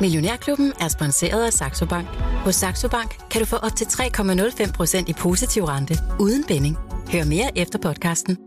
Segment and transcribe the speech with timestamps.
[0.00, 2.08] Millionærklubben er sponsoreret af Saxo Bank.
[2.44, 6.76] Hos Saxo Bank kan du få op til 3,05% i positiv rente uden binding.
[7.12, 8.38] Hør mere efter podcasten.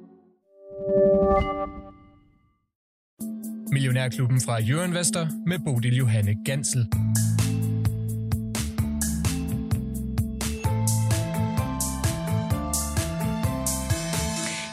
[3.71, 6.87] Millionærklubben fra Jørgen Vester med Bodil Johanne Gansel.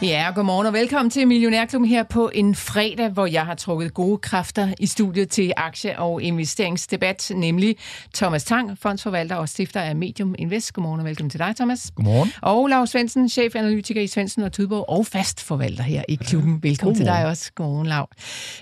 [0.02, 4.18] Ja, godmorgen og velkommen til Millionærklubben her på en fredag, hvor jeg har trukket gode
[4.18, 7.76] kræfter i studiet til aktie- og investeringsdebat, nemlig
[8.14, 10.72] Thomas Tang, fondsforvalter og stifter af Medium Invest.
[10.72, 11.92] Godmorgen og velkommen til dig, Thomas.
[11.94, 12.32] Godmorgen.
[12.42, 16.62] Og Lars Svendsen, chefanalytiker i Svendsen og Tudborg og fastforvalter her i klubben.
[16.62, 16.96] Velkommen Godmorgen.
[16.96, 17.52] til dig også.
[17.54, 18.08] Godmorgen, Lav.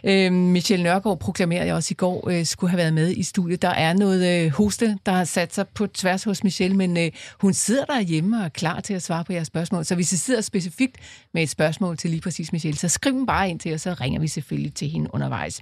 [0.05, 3.62] Øh, Michelle Nørgaard proklamerede også i går, øh, skulle have været med i studiet.
[3.62, 7.10] Der er noget øh, hoste, der har sat sig på tværs hos Michelle, men øh,
[7.41, 9.84] hun sidder derhjemme og er klar til at svare på jeres spørgsmål.
[9.84, 10.96] Så hvis I sidder specifikt
[11.34, 13.95] med et spørgsmål til lige præcis Michelle, så skriv dem bare ind til os, så
[14.00, 15.60] ringer vi selvfølgelig til hende undervejs.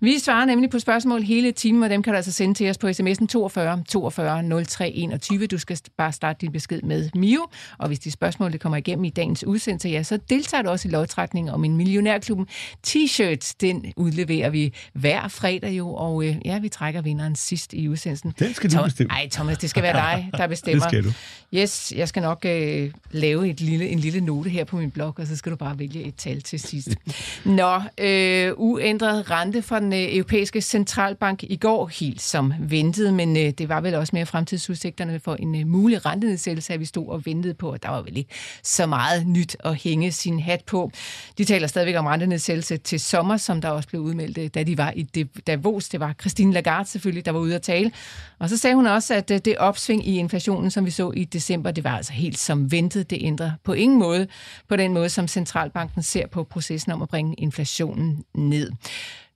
[0.00, 2.78] Vi svarer nemlig på spørgsmål hele timen, og dem kan du altså sende til os
[2.78, 5.46] på sms'en 42 42 03 21.
[5.46, 7.46] Du skal bare starte din besked med Mio,
[7.78, 10.88] og hvis de spørgsmål det kommer igennem i dagens udsendelse, ja, så deltager du også
[10.88, 12.46] i lodtrækning om en Millionærklubben
[12.86, 13.52] t-shirt.
[13.60, 18.34] Den udleverer vi hver fredag jo, og øh, ja, vi trækker vinderen sidst i udsendelsen.
[18.38, 19.08] Den skal du bestemme.
[19.08, 20.84] Nej, Thomas, det skal være dig, der bestemmer.
[20.84, 21.12] det skal du.
[21.54, 25.05] Yes, jeg skal nok øh, lave et lille, en lille note her på min blog,
[25.18, 26.88] og så skal du bare vælge et tal til sidst.
[27.44, 33.36] Nå, øh, uændret rente fra den øh, europæiske centralbank i går, helt som ventet, men
[33.36, 37.08] øh, det var vel også mere fremtidsudsigterne for en øh, mulig rentenedsættelse, at vi stod
[37.08, 38.30] og ventede på, og der var vel ikke
[38.62, 40.90] så meget nyt at hænge sin hat på.
[41.38, 44.78] De taler stadigvæk om rentenedsættelse til sommer, som der også blev udmeldt, øh, da de
[44.78, 45.02] var i
[45.46, 45.88] Davos.
[45.88, 47.92] Det var Christine Lagarde selvfølgelig, der var ude at tale.
[48.38, 51.24] Og så sagde hun også, at øh, det opsving i inflationen, som vi så i
[51.24, 53.10] december, det var altså helt som ventet.
[53.10, 54.26] Det ændrer på ingen måde
[54.68, 58.72] på den måde, som centralbanken ser på processen om at bringe inflationen ned.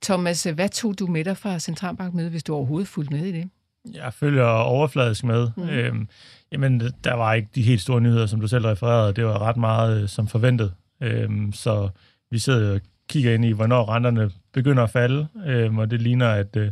[0.03, 3.49] Thomas, hvad tog du med dig fra centralbankmødet, hvis du overhovedet fulgte med i det?
[3.93, 5.49] Jeg følger overfladisk med.
[5.57, 5.69] Mm.
[5.69, 6.07] Øhm,
[6.51, 9.13] jamen, der var ikke de helt store nyheder, som du selv refererede.
[9.13, 10.73] Det var ret meget øh, som forventet.
[11.01, 11.89] Øhm, så
[12.31, 16.29] vi sidder og kigger ind i, hvornår renterne begynder at falde, øhm, og det ligner,
[16.29, 16.71] at, øh,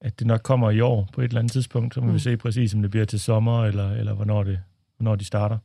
[0.00, 1.94] at det nok kommer i år på et eller andet tidspunkt.
[1.94, 2.14] Så må mm.
[2.14, 4.60] vi se præcis, om det bliver til sommer, eller, eller hvornår, det,
[4.96, 5.58] hvornår de starter.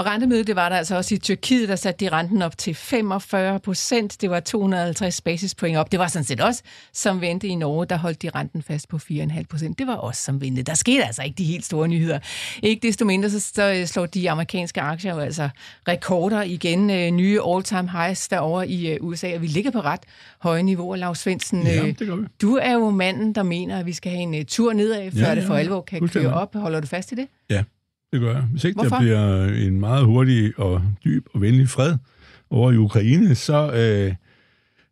[0.00, 2.74] Og rentemødet, det var der altså også i Tyrkiet, der satte de renten op til
[2.74, 4.20] 45 procent.
[4.20, 5.92] Det var 250 basispoint op.
[5.92, 8.96] Det var sådan set også som ventet i Norge, der holdt de renten fast på
[8.96, 9.78] 4,5 procent.
[9.78, 10.66] Det var også som ventet.
[10.66, 12.18] Der skete altså ikke de helt store nyheder.
[12.62, 15.48] Ikke desto mindre, så, så slår de amerikanske aktier jo altså
[15.88, 16.90] rekorder igen.
[16.90, 20.00] Øh, nye all-time highs derovre i øh, USA, og vi ligger på ret
[20.38, 20.96] høje niveauer.
[20.96, 21.92] Lars Svendsen, ja,
[22.42, 25.28] du er jo manden, der mener, at vi skal have en tur nedad, før ja,
[25.28, 26.54] ja, det for alvor kan køre op.
[26.54, 27.28] Holder du fast i det?
[27.50, 27.62] Ja,
[28.12, 28.42] det gør jeg.
[28.42, 28.96] Hvis ikke Hvorfor?
[28.96, 31.96] der bliver en meget hurtig og dyb og venlig fred
[32.50, 34.14] over i Ukraine, så, øh,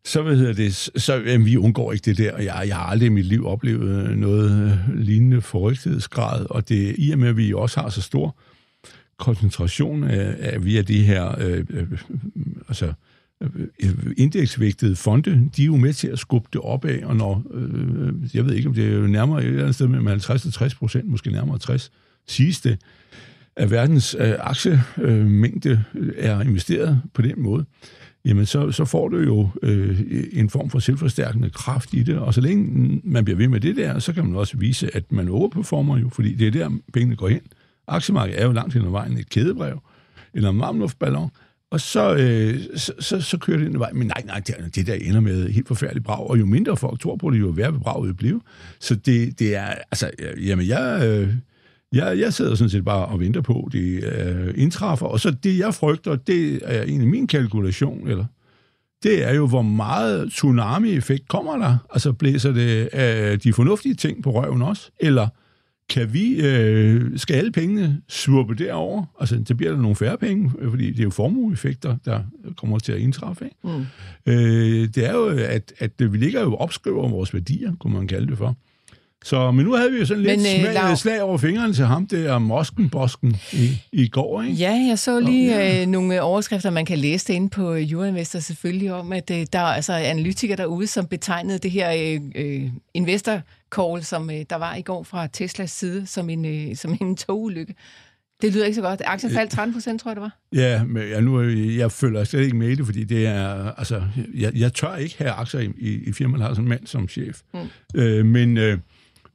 [0.05, 2.39] så, hvad hedder det, så jamen, vi undgår ikke det der.
[2.39, 7.19] Jeg, jeg har aldrig i mit liv oplevet noget lignende forrygtighedsgrad, og det i og
[7.19, 8.37] med, at vi også har så stor
[9.19, 11.87] koncentration af, af via de her øh, øh,
[12.69, 12.93] altså,
[13.41, 13.67] øh,
[14.17, 18.47] indeksvægtede fonde, de er jo med til at skubbe det opad, og når, øh, jeg
[18.47, 21.09] ved ikke, om det er nærmere et eller andet sted mellem 50 og 60 procent,
[21.09, 21.91] måske nærmere 60,
[22.27, 22.79] siges det,
[23.59, 27.65] at verdens øh, aktiemængde øh, er investeret på den måde,
[28.25, 30.01] jamen så, så får du jo øh,
[30.33, 33.77] en form for selvforstærkende kraft i det, og så længe man bliver ved med det
[33.77, 37.17] der, så kan man også vise, at man overperformer jo, fordi det er der, pengene
[37.17, 37.41] går hen.
[37.89, 39.83] Aktiemarkedet er jo langt hen ad vejen et kædebrev,
[40.35, 41.31] eller en marmluftballon,
[41.71, 43.99] og så, øh, så, så, så kører det ind ad vejen.
[43.99, 47.01] Men nej, nej, det, det der ender med helt forfærdeligt brag, og jo mindre folk
[47.01, 48.41] tror på det, jo værre bebraget blive.
[48.81, 50.11] Så det, det er, altså,
[50.47, 51.01] jamen jeg...
[51.05, 51.35] Øh,
[51.93, 55.07] jeg, jeg sidder sådan set bare og venter på, at det øh, indtræffer.
[55.07, 58.25] Og så det, jeg frygter, det er en af min kalkulation, eller
[59.03, 61.77] det er jo, hvor meget tsunami-effekt kommer der.
[61.93, 64.91] Altså blæser det øh, de fornuftige ting på røven også?
[65.01, 65.29] Eller
[65.89, 69.05] kan vi, øh, skal alle pengene svurpe derover?
[69.21, 72.21] Altså, så bliver der nogle færre penge, fordi det er jo formueeffekter, der
[72.57, 73.45] kommer til at indtræffe.
[73.45, 73.57] Ikke?
[73.65, 73.87] Mm.
[74.27, 78.27] Øh, det er jo, at, at vi ligger jo opskriver vores værdier, kunne man kalde
[78.27, 78.57] det for.
[79.25, 81.85] Så, men nu havde vi jo sådan lidt men, øh, slag, slag over fingrene til
[81.85, 84.55] ham der, Moskenbosken, i, i går, ikke?
[84.55, 85.83] Ja, jeg så lige oh, ja.
[85.83, 89.59] øh, nogle overskrifter, man kan læse det inde på Euroinvestor selvfølgelig, om at øh, der
[89.59, 93.41] er altså analytikere derude, som betegnede det her øh, øh, investor
[93.75, 97.17] call, som øh, der var i går fra Teslas side, som en, øh, som en
[97.17, 97.75] togulykke.
[98.43, 99.03] Det lyder ikke så godt.
[99.05, 100.39] Aktien faldt 13 procent, tror jeg, det var.
[100.53, 104.03] Ja, men jeg, nu, jeg følger slet ikke med i det, fordi det er, altså,
[104.35, 106.87] jeg, jeg tør ikke have aktier i, i, i firmaet, der har sådan en mand
[106.87, 107.41] som chef.
[107.55, 108.01] Mm.
[108.01, 108.57] Øh, men...
[108.57, 108.79] Øh,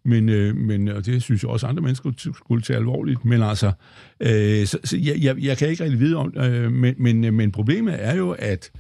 [0.06, 3.26] men, øh, men, og det synes jeg også andre mennesker skulle tage alvorligt.
[3.26, 3.72] Men altså,
[4.20, 7.34] øh, så, så jeg, jeg, jeg kan ikke rigtig vide om øh, men, men, øh,
[7.34, 8.72] men problemet er jo, at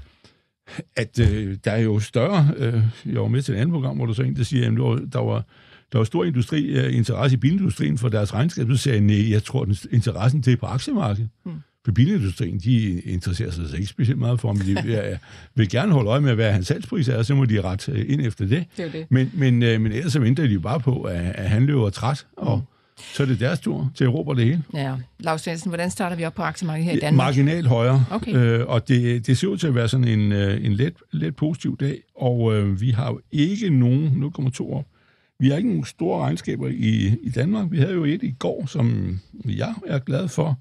[0.96, 2.54] at øh, der er jo større...
[2.58, 5.14] Øh, jeg var med til et andet program, hvor du så en, der siger, at
[5.14, 5.46] der var,
[5.92, 9.32] der var stor industri, øh, interesse i bilindustrien for deres regnskab, så sagde jeg, nej,
[9.32, 11.30] jeg tror, den interessen det er på aktiemarkedet.
[11.46, 11.52] Mm.
[11.86, 15.18] For bilindustrien, de interesserer sig altså ikke specielt meget for, men de vil,
[15.56, 18.06] vil gerne holde øje med, hvad hans salgspris er, og så må de ret øh,
[18.08, 18.66] ind efter det.
[18.78, 19.06] Det det.
[19.10, 21.90] Men, men, øh, men ellers så venter de jo bare på, at, at han løber
[21.90, 22.64] træt, og mm.
[23.14, 24.64] så er det deres tur til at råbe det hele.
[24.74, 24.96] Ja.
[25.20, 27.26] Lars Svendsen, hvordan starter vi op på aktiemarkedet her i Danmark?
[27.28, 28.36] Marginalt højere, Okay.
[28.36, 31.78] øh, og det, det ser ud til at være sådan en, en let, let positiv
[31.78, 34.86] dag, og øh, vi har jo ikke nogen, 0,2 op,
[35.40, 37.72] vi har ikke nogen store regnskaber i, i Danmark.
[37.72, 40.60] Vi havde jo et i går, som jeg er glad for,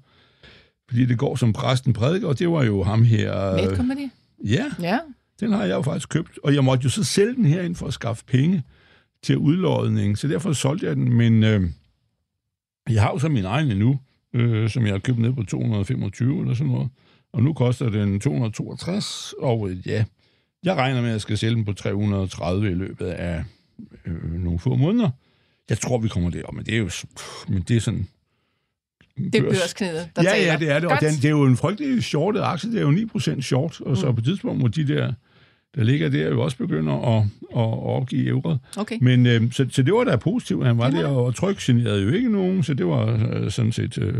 [0.89, 3.55] fordi det går som præsten prædiker, og det var jo ham her.
[3.67, 4.07] Net Company?
[4.45, 4.99] Ja, Ja.
[5.39, 7.87] den har jeg jo faktisk købt, og jeg måtte jo så sælge den herind for
[7.87, 8.63] at skaffe penge
[9.23, 11.69] til udlodning, så derfor solgte jeg den, men øh,
[12.89, 13.99] jeg har jo så min egen endnu,
[14.33, 16.89] øh, som jeg har købt ned på 225 eller sådan noget,
[17.33, 20.05] og nu koster den 262, og øh, ja,
[20.63, 23.43] jeg regner med, at jeg skal sælge den på 330 i løbet af
[24.05, 25.09] øh, nogle få måneder.
[25.69, 28.07] Jeg tror, vi kommer derop, men det er jo pff, men det er sådan...
[29.17, 30.51] Det er børsknædet, der ja, taler.
[30.51, 30.83] ja, det er det.
[30.83, 31.01] Og Godt.
[31.01, 32.71] den, det er jo en frygtelig shortet aktie.
[32.71, 35.13] Det er jo 9% short, og så på et tidspunkt må de der,
[35.75, 37.23] der ligger der, jo også begynder at,
[37.55, 38.59] at, opgive ævret.
[38.77, 38.97] Okay.
[39.01, 40.65] Men øh, så, så det var da positivt.
[40.65, 43.71] Han var Det der, og tryk generede jo ikke nogen, så det var øh, sådan
[43.71, 44.13] set øh,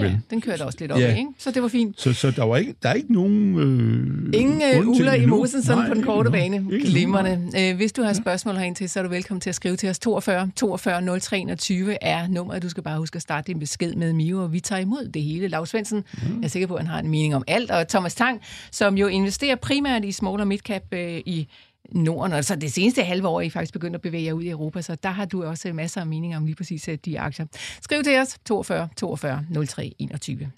[0.00, 0.06] vel.
[0.06, 1.16] Ja, den kørte også lidt op, Ja.
[1.16, 1.28] ikke?
[1.38, 2.00] Så det var fint.
[2.00, 3.58] Så, så der, var ikke, der er ikke nogen...
[3.58, 6.66] Øh, Ingen øh, uler i mosen sådan Nej, på den korte bane.
[6.84, 7.50] Glimrende.
[7.70, 9.88] Øh, hvis du har spørgsmål herind til, så er du velkommen til at skrive til
[9.88, 9.98] os.
[9.98, 12.62] 42 42 0321 er nummeret.
[12.62, 15.22] Du skal bare huske at starte din besked med Mio, og vi tager imod det
[15.22, 15.48] hele.
[15.48, 16.36] Lars Svendsen, Mm.
[16.40, 17.70] jeg er sikker på, at han har en mening om alt.
[17.70, 18.40] Og Thomas Tang,
[18.72, 21.48] som jo investerer primært i small og midcap øh, i
[21.92, 24.42] Norden, og så det seneste halve år er I faktisk begyndt at bevæge jer ud
[24.42, 27.20] i Europa, så der har du også masser af meninger om lige præcis øh, de
[27.20, 27.46] aktier.
[27.82, 30.50] Skriv til os 42 42 03 21.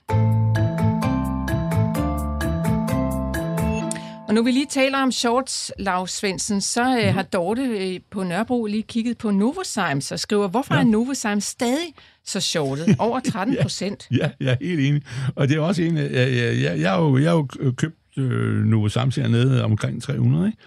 [4.32, 8.22] Og nu vi lige taler om shorts, Lars Svendsen, så øh, har Dorte øh, på
[8.22, 10.80] Nørrebro lige kigget på Novozymes og skriver, hvorfor ja.
[10.80, 11.94] er Novozymes stadig
[12.24, 12.96] så shortet?
[12.98, 14.08] Over 13 procent.
[14.10, 15.02] Ja, jeg er helt enig.
[15.34, 15.96] Og det er også en...
[15.96, 20.02] Jeg, jeg, jeg, jeg, har, jo, jeg har jo købt øh, Novo Samsung nede omkring
[20.02, 20.58] 300, ikke?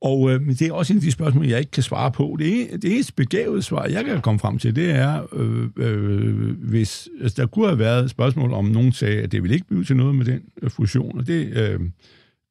[0.00, 2.36] Og øh, det er også en af de spørgsmål, jeg ikke kan svare på.
[2.38, 7.08] Det, det eneste begavede svar, jeg kan komme frem til, det er, øh, øh, hvis
[7.20, 9.96] altså, der kunne have været spørgsmål, om nogen sagde, at det vil ikke blive til
[9.96, 11.80] noget med den øh, fusion, og det øh,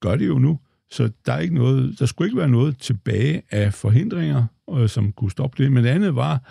[0.01, 0.59] gør det jo nu.
[0.91, 4.44] Så der, er ikke noget, der skulle ikke være noget tilbage af forhindringer,
[4.77, 5.71] øh, som kunne stoppe det.
[5.71, 6.41] Men det andet var,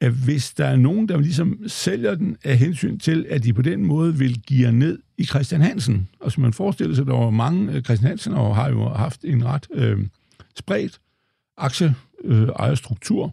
[0.00, 3.62] at hvis der er nogen, der ligesom sælger den af hensyn til, at de på
[3.62, 6.08] den måde vil give ned i Christian Hansen.
[6.20, 9.24] Og som man forestiller sig, der var mange, øh, Christian Hansen og har jo haft
[9.24, 9.98] en ret øh,
[10.56, 11.00] spredt
[11.56, 13.24] aktieejerstruktur.
[13.24, 13.32] Øh,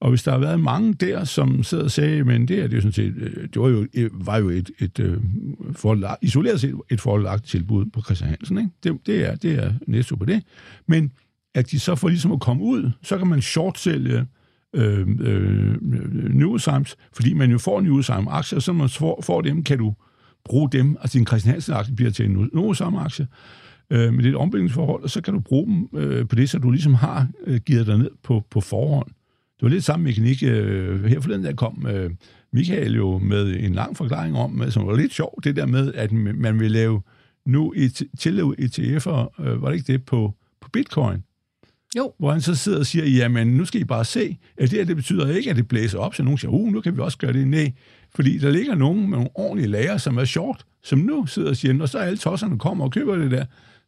[0.00, 2.72] og hvis der har været mange der, som sidder og sagde, men det er det
[2.72, 6.74] er jo sådan set, øh, det var jo, var jo et, et et isoleret set
[6.90, 8.58] et forlagt tilbud på Christian Hansen.
[8.58, 8.70] Ikke?
[8.82, 10.42] Det, det, er, det er næste på det.
[10.86, 11.12] Men
[11.54, 14.26] at de så får ligesom at komme ud, så kan man shortsælge
[14.76, 15.76] øh, øh,
[16.34, 19.78] Newsimes, fordi man jo får Newsime aktier, og så når man får, får dem, kan
[19.78, 19.94] du
[20.44, 23.26] bruge dem, altså din Christian Hansen aktie bliver til en Newsime aktie,
[23.90, 26.70] øh, med lidt ombygningsforhold, og så kan du bruge dem øh, på det, så du
[26.70, 29.08] ligesom har øh, givet dig ned på, på forhånd.
[29.56, 30.42] Det var lidt samme mekanik.
[30.42, 32.10] Øh, her forleden der kom øh,
[32.52, 35.92] Michael jo med en lang forklaring om, øh, som var lidt sjov, det der med,
[35.94, 37.02] at man vil lave
[37.46, 41.22] nu et, tillade ETF'er, øh, var det ikke det, på, på bitcoin?
[41.96, 42.12] Jo.
[42.18, 44.84] Hvor han så sidder og siger, jamen nu skal I bare se, at det her,
[44.84, 47.18] det betyder ikke, at det blæser op, så nogen siger, uh, nu kan vi også
[47.18, 47.48] gøre det.
[47.48, 47.72] Nej,
[48.14, 51.56] fordi der ligger nogen med nogle ordentlige lager, som er short, som nu sidder og
[51.56, 53.44] siger, når så alle tosserne kommer og køber det der,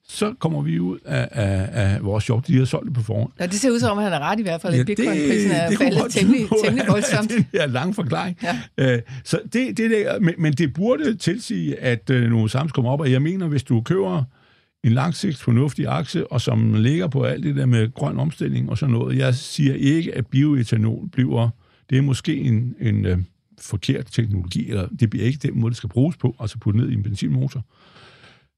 [0.08, 3.30] så kommer vi ud af, af, af vores short, de har solgt det på forhånd.
[3.40, 4.72] Ja, det ser ud som om, han er ret i hvert fald.
[4.74, 7.30] Ja, Ja, Bitcoin-prisen er kunne faldet temmelig, temmelig voldsomt.
[7.30, 8.38] Det er en lang forklaring.
[8.42, 8.94] Ja.
[8.94, 12.90] Øh, så det, det der, men, men det burde tilsige, at øh, nogle sams kommer
[12.90, 14.24] op, og jeg mener, hvis du køber
[14.84, 18.78] en langsigts fornuftig akse, og som ligger på alt det der med grøn omstilling og
[18.78, 21.48] sådan noget, jeg siger ikke, at bioetanol bliver,
[21.90, 23.18] det er måske en, en øh,
[23.60, 26.90] forkert teknologi, eller det bliver ikke den måde, det skal bruges på, altså putte ned
[26.90, 27.64] i en benzinmotor.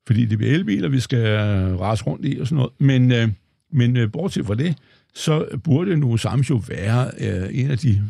[0.06, 1.38] Fordi det bliver elbiler, vi skal
[1.76, 2.72] rase rundt i og sådan noget.
[2.78, 3.28] Men, øh,
[3.72, 4.76] men øh, bortset fra det,
[5.14, 8.02] så burde nu Samsung jo være øh, en af de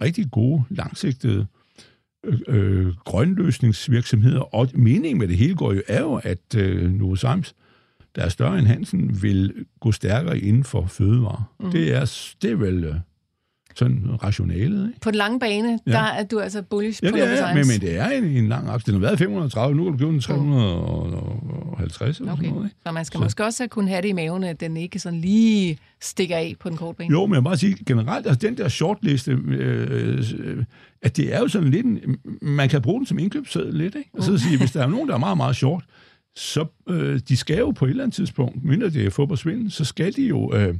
[0.00, 1.44] rigtig gode, langsigtede øh,
[2.48, 4.54] øh, grønløsningsvirksomheder.
[4.54, 7.54] Og meningen med det hele går jo, er jo, at øh, Novo Sams,
[8.16, 11.54] der er større end Hansen, vil gå stærkere inden for fødevarer.
[11.60, 11.70] Mm.
[11.70, 12.94] Det, er, det er vel øh,
[13.80, 15.00] sådan rationalet, ikke?
[15.00, 15.92] På den lange bane, Ja.
[15.92, 17.72] der er du altså bullish Ja, på det er, men, Science.
[17.72, 18.92] men det er en, en lang aktie.
[18.94, 22.42] Den har været 530, nu kan du købe den 350 eller Okay.
[22.42, 22.76] sådan noget, ikke?
[22.86, 25.20] Så man skal Så- måske også kunne have det i maven, at den ikke sådan
[25.20, 27.10] lige stikker af på den korte bane.
[27.10, 30.64] Jo, men jeg må bare sige generelt, altså den der shortliste, øh, øh,
[31.02, 31.98] at det er jo sådan lidt, en,
[32.42, 34.10] man kan bruge den som indkøbsseddel lidt, ikke?
[34.14, 35.84] Og så sige, hvis der er nogen, der er meget, meget short,
[36.36, 39.84] så øh, de skal jo på et eller andet tidspunkt, mindre det er fodboldsvind, så
[39.84, 40.74] skal de jo øh,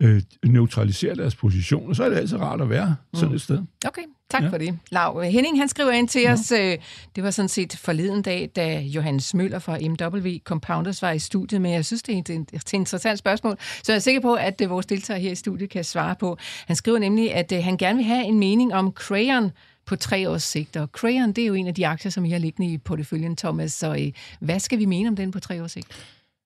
[0.00, 3.34] øh, neutralisere deres position, og så er det altså rart at være sådan Mm.
[3.34, 3.58] et sted.
[3.86, 4.48] Okay, tak Ja.
[4.48, 4.78] for det.
[4.90, 6.32] Lav, Henning han skriver ind til ja.
[6.32, 6.78] os, øh,
[7.16, 11.60] det var sådan set forleden dag, da Johannes Møller fra MW Compounders var i studiet,
[11.60, 14.34] men jeg synes, det er et, et, et interessant spørgsmål, så jeg er sikker på,
[14.34, 16.38] at øh, vores deltager her i studiet kan svare på.
[16.66, 19.50] Han skriver nemlig, at øh, han gerne vil have en mening om Crayon
[19.86, 22.30] på tre års sigt, og Crayon, det er jo en af de aktier, som I
[22.30, 25.62] har liggende i porteføljen, Thomas, så øh, hvad skal vi mene om den på tre
[25.62, 25.86] års sigt?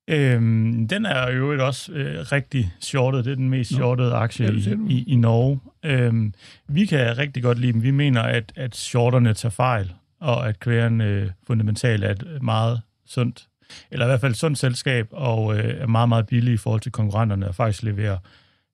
[0.09, 3.25] Øhm, den er jo også øh, rigtig shortet.
[3.25, 5.61] Det er den mest shortede aktie Ja, i, i, i Norge.
[5.85, 6.35] Øhm,
[6.69, 7.83] vi kan rigtig godt lide dem.
[7.83, 12.81] Vi mener, at, at shorterne tager fejl, og at Crayon øh, fundamentalt er et meget
[13.07, 13.47] sundt,
[13.91, 16.81] eller i hvert fald et sundt selskab, og øh, er meget, meget billig i forhold
[16.81, 18.19] til konkurrenterne, og faktisk leverer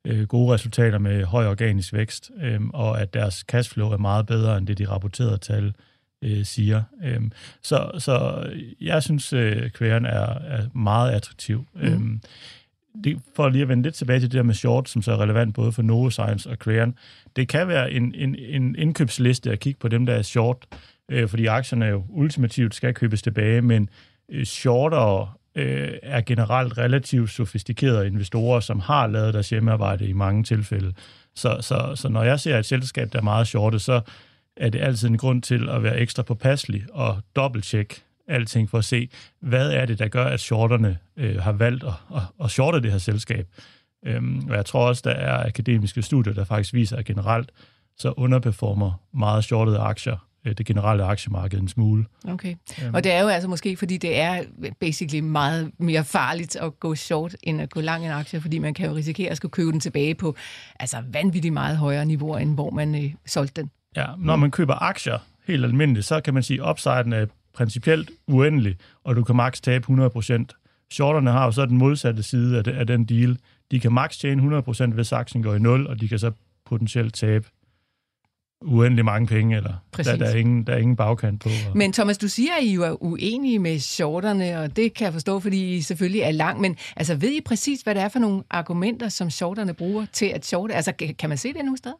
[0.06, 4.58] øh, gode resultater med høj organisk vækst, øh, og at deres cashflow er meget bedre
[4.58, 5.74] end det, de rapporterede tal
[6.24, 6.82] øh, siger.
[7.04, 8.46] Øhm, så, så
[8.80, 11.66] jeg synes, øh, kværen er, er meget attraktiv.
[11.74, 11.80] Mm.
[11.82, 12.20] Øhm,
[13.04, 15.20] det, for lige at vende lidt tilbage til det der med short, som så er
[15.20, 16.94] relevant både for Novozymes og Crayon,
[17.36, 20.66] det kan være en, en, en indkøbsliste at kigge på dem, der er short,
[21.08, 23.88] øh, fordi aktierne jo ultimativt skal købes tilbage, men
[24.28, 30.44] øh, shortere øh, er generelt relativt sofistikerede investorer, som har lavet deres hjemmearbejde i mange
[30.44, 30.92] tilfælde.
[31.34, 34.00] Så, så, så når jeg ser et selskab, der er meget shortet, så
[34.56, 38.84] er det altid en grund til at være ekstra påpasselig og dobbelttjekke alting for at
[38.84, 39.08] se,
[39.40, 42.90] hvad er det, der gør, at shorterne øh, har valgt at, at, at shorte det
[42.90, 43.48] her selskab.
[44.06, 47.50] Øhm, og jeg tror også, der er akademiske studier, der faktisk viser, at generelt
[47.96, 52.04] så underperformer meget shortede aktier øh, det generelle aktiemarked en smule.
[52.28, 52.54] Okay.
[52.92, 54.42] Og det er jo altså måske, fordi det er
[54.80, 58.74] basically meget mere farligt at gå short, end at gå lang en aktie, fordi man
[58.74, 60.36] kan jo risikere at skulle købe den tilbage på
[60.80, 63.70] altså vanvittigt meget højere niveauer, end hvor man øh, solgte den.
[63.96, 68.10] Ja, når man køber aktier helt almindeligt, så kan man sige, at upsiden er principielt
[68.26, 70.44] uendelig, og du kan maks tabe 100%.
[70.90, 73.38] Shorterne har jo så den modsatte side af, den deal.
[73.70, 76.32] De kan maks tjene 100%, hvis aktien går i 0, og de kan så
[76.64, 77.48] potentielt tabe
[78.60, 80.12] uendelig mange penge, eller Præcis.
[80.12, 81.48] der, der, er ingen, der er ingen bagkant på.
[81.48, 81.76] Og...
[81.76, 85.40] Men Thomas, du siger, at I er uenige med shorterne, og det kan jeg forstå,
[85.40, 86.60] fordi I selvfølgelig er lang.
[86.60, 90.26] Men altså, ved I præcis, hvad det er for nogle argumenter, som shorterne bruger til
[90.26, 90.74] at shorte?
[90.74, 91.96] Altså, kan man se det nogle steder?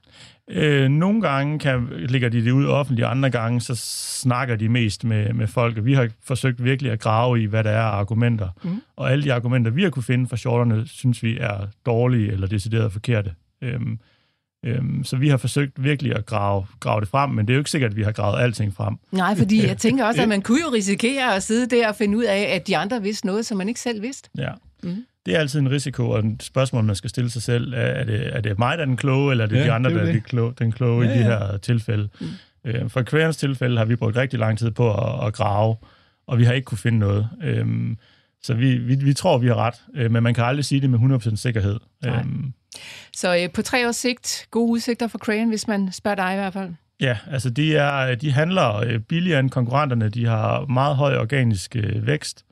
[0.50, 3.75] Øh, nogle gange kan, ligger de det ud offentligt, andre gange så
[4.20, 7.64] snakker de mest med, med folk, og vi har forsøgt virkelig at grave i, hvad
[7.64, 8.49] der er argumenter.
[8.64, 8.80] Mm.
[8.96, 12.46] Og alle de argumenter, vi har kunne finde for shorterne, synes vi er dårlige eller
[12.46, 13.34] decideret forkerte.
[13.62, 13.99] Øhm,
[14.64, 17.61] øhm, så vi har forsøgt virkelig at grave, grave det frem, men det er jo
[17.61, 18.94] ikke sikkert, at vi har gravet alting frem.
[19.12, 22.18] Nej, fordi jeg tænker også, at man kunne jo risikere at sidde der og finde
[22.18, 24.30] ud af, at de andre vidste noget, som man ikke selv vidste.
[24.38, 24.50] Ja.
[24.83, 25.04] Mm.
[25.26, 27.73] Det er altid en risiko, og et spørgsmål, man skal stille sig selv.
[27.73, 29.73] Er, er, det, er det mig, der er den kloge, eller er det Ja, de
[29.73, 30.23] andre, det er der er det.
[30.23, 31.38] de kloge, den kloge Ja, i de ja.
[31.38, 32.09] her tilfælde?
[32.21, 32.26] Mm.
[32.64, 35.76] Øh, for Querens tilfælde har vi brugt rigtig lang tid på at, at grave,
[36.26, 37.28] og vi har ikke kunne finde noget.
[37.42, 37.99] Øhm,
[38.42, 40.90] så vi, vi, vi tror, vi har ret, øh, men man kan aldrig sige det
[40.90, 41.80] med 100% sikkerhed.
[42.02, 42.18] Nej.
[42.21, 42.52] Øhm,
[43.12, 46.36] så øh, på tre års sigt, gode udsigter for Crane, hvis man spørger dig i
[46.36, 46.70] hvert fald.
[47.00, 50.08] Ja, altså de, er, øh, de handler øh, billigere end konkurrenterne.
[50.08, 52.44] De har meget høj organisk øh, vækst,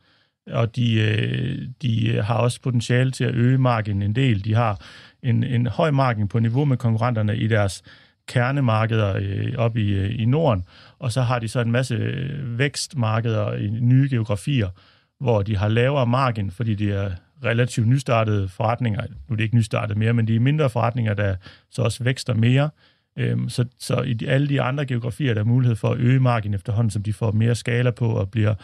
[0.47, 4.45] og de, øh, de øh, har også potentiale til at øge marken en del.
[4.45, 4.81] De har
[5.23, 7.83] en, en høj marken på niveau med konkurrenterne i deres
[8.29, 10.65] kernemarkeder øh, op i, øh, i Norden,
[10.99, 11.99] og så har de så en masse
[12.43, 14.69] vækstmarkeder i nye geografier,
[15.21, 17.11] hvor de har lavere margin, fordi de er
[17.45, 19.01] relativt nystartede forretninger.
[19.01, 21.37] Nu er det ikke nystartet mere, men de er mindre forretninger, der
[21.71, 22.71] så også vækster mere.
[23.19, 26.21] Øhm, så, så i de, alle de andre geografier er der mulighed for at øge
[26.21, 28.55] margin efterhånden, som de får mere skala på og bliver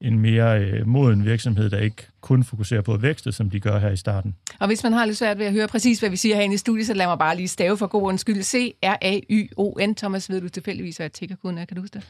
[0.00, 3.78] en mere øh, moden virksomhed, der ikke kun fokuserer på at vækste, som de gør
[3.78, 4.34] her i starten.
[4.58, 6.58] Og hvis man har lidt svært ved at høre præcis, hvad vi siger herinde i
[6.58, 8.42] studiet, så lad mig bare lige stave for god undskyld.
[8.42, 9.94] C-R-A-Y-O-N.
[9.94, 11.64] Thomas, ved du tilfældigvis, hvad tickerkoden er?
[11.64, 12.08] Kan du huske det?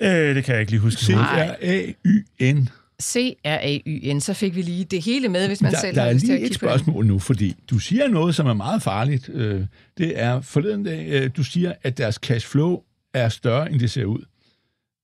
[0.00, 1.00] Øh, det kan jeg ikke lige huske.
[1.00, 2.68] C-R-A-Y-N.
[3.02, 4.20] C-R-A-Y-N.
[4.20, 6.24] Så fik vi lige det hele med, hvis man Der, selv der har er lyst
[6.24, 6.80] til at lige et kigge på det.
[6.80, 9.30] spørgsmål nu, fordi du siger noget, som er meget farligt.
[9.32, 9.60] Øh,
[9.98, 12.80] Det er forleden dag, øh, du siger, at deres cash flow
[13.14, 14.20] er større, end det ser ud.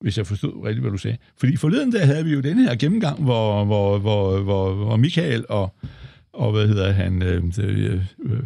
[0.00, 1.16] Hvis jeg forstod rigtigt, hvad du sagde.
[1.38, 5.44] Fordi forleden dag havde vi jo den her gennemgang, hvor, hvor, hvor, hvor, hvor Michael
[5.48, 5.74] og,
[6.32, 8.40] og hvad hedder han, øh, øh, øh,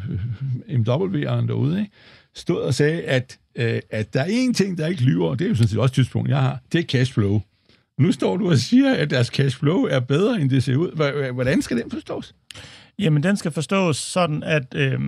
[0.68, 1.90] MW'eren derude, ikke?
[2.34, 5.44] stod og sagde, at, øh, at der er én ting, der ikke lyver, og det
[5.44, 7.40] er jo sådan set også et tidspunkt, jeg har, det er cash flow.
[7.98, 11.32] Nu står du og siger, at deres cash flow er bedre, end det ser ud.
[11.32, 12.34] Hvordan skal den forstås?
[12.98, 15.00] Jamen, den skal forstås sådan, at øh,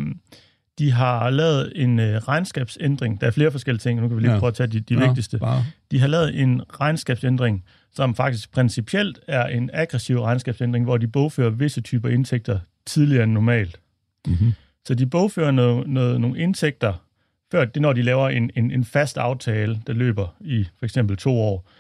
[0.79, 3.21] de har lavet en øh, regnskabsændring.
[3.21, 4.39] Der er flere forskellige ting, nu kan vi lige Ja.
[4.39, 5.39] prøve at tage de, de Nå, vigtigste.
[5.39, 5.65] Bare.
[5.91, 11.51] De har lavet en regnskabsændring, som faktisk principielt er en aggressiv regnskabsændring, hvor de bogfører
[11.51, 13.81] visse typer indtægter tidligere end normalt.
[14.27, 14.53] Mm-hmm.
[14.85, 16.93] Så de bogfører noget, noget, nogle indtægter,
[17.53, 21.17] før det når de laver en, en, en fast aftale, der løber i for eksempel
[21.17, 21.71] to år.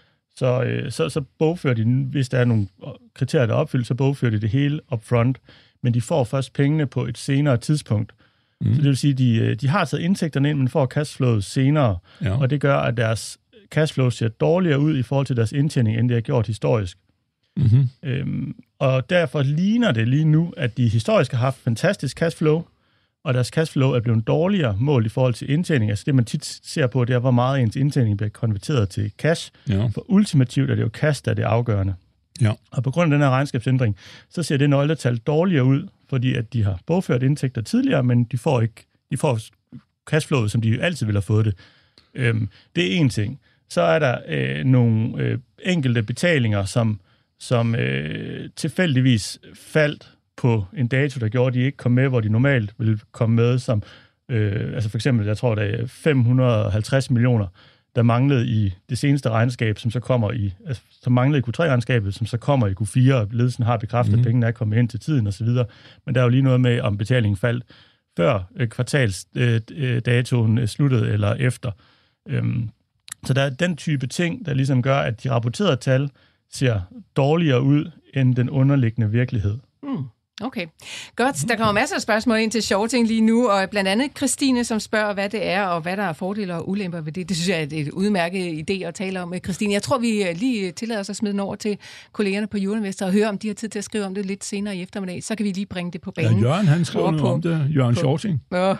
[0.41, 2.67] Så, øh, så, så bogfører de, hvis der er nogle
[3.15, 5.39] kriterier, der er opfyldt, så bogfører de det hele upfront.
[5.83, 8.13] men de får først pengene på et senere tidspunkt.
[8.61, 8.75] Mm.
[8.75, 11.45] Så det vil sige, at de, øh, de har taget indtægterne ind, men får cashflowet
[11.45, 12.39] senere, Ja.
[12.41, 13.39] og det gør, at deres
[13.71, 16.99] cashflow ser dårligere ud i forhold til deres indtjening, end det har gjort historisk.
[17.57, 17.89] Mm-hmm.
[18.03, 22.63] Øhm, og derfor ligner det lige nu, at de historisk har haft fantastisk cashflow,
[23.25, 25.91] og deres cashflow er blevet dårligere målt i forhold til indtjening.
[25.91, 29.13] Altså det, man tit ser på, det er, hvor meget ens indtjening bliver konverteret til
[29.19, 29.51] cash.
[29.69, 29.87] Ja.
[29.87, 31.95] For ultimativt er det jo cash, der er det afgørende.
[32.41, 32.53] Ja.
[32.71, 33.97] Og på grund af den her regnskabsændring,
[34.31, 38.39] så ser det nøgletal dårligere ud, fordi at de har bogført indtægter tidligere, men de
[38.39, 39.39] får ikke de får
[40.11, 41.55] cashflowet, som de altid ville have fået det.
[42.15, 43.41] Øhm, det er en ting.
[43.69, 47.01] Så er der øh, nogle øh, enkelte betalinger, som,
[47.39, 50.11] som øh, tilfældigvis faldt
[50.41, 53.37] på en dato, der gjorde, at de ikke kom med, hvor de normalt ville komme
[53.37, 53.83] med, som
[54.29, 57.47] øh, altså for eksempel, jeg tror, der er 550 millioner,
[57.97, 62.15] der manglede i det seneste regnskab, som så kommer i, altså, som manglede i Q3-regnskabet,
[62.15, 64.21] som så kommer i Q4, og ledelsen har bekræftet, mm.
[64.21, 65.47] at pengene er kommet ind til tiden osv.
[66.07, 67.65] Men der er jo lige noget med, om betalingen faldt
[68.17, 71.71] før øh, kvartalsdatoen øh, sluttede eller efter.
[72.29, 72.71] Øhm,
[73.25, 76.11] så der er den type ting, der ligesom gør, at de rapporterede tal
[76.53, 76.81] ser
[77.17, 79.59] dårligere ud end den underliggende virkelighed.
[80.43, 80.67] Okay,
[81.17, 81.37] godt.
[81.49, 84.81] Der kommer masser af spørgsmål ind til shorting lige nu, og blandt andet Christine, som
[84.81, 87.29] spørger, hvad det er, og hvad der er fordele og ulemper ved det.
[87.29, 89.35] Det synes jeg er et, et udmærket idé at tale om.
[89.45, 91.79] Christine, jeg tror, vi øh, lige tillader os at smide den over til
[92.13, 94.45] kollegerne på Euroinvestor og høre, om de har tid til at skrive om det lidt
[94.45, 95.23] senere i eftermiddag.
[95.25, 96.41] Så kan vi lige bringe det på Ja, banen.
[96.41, 97.67] Jørgen, han skrev noget på- om det.
[97.77, 98.43] Jørgen Shorting.
[98.53, 98.77] Åh,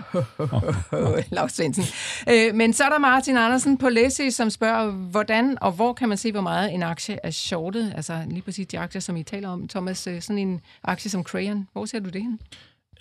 [1.37, 1.85] Lars Svendsen.
[2.31, 6.09] Øh, men så er der Martin Andersen på Læse, som spørger, hvordan og hvor kan
[6.09, 7.93] man se, hvor meget en aktie er shortet?
[7.97, 9.69] Altså lige præcis de aktier, som I taler om.
[9.69, 12.41] Thomas, øh, sådan en aktie som Crayon, hvor ser du det hen?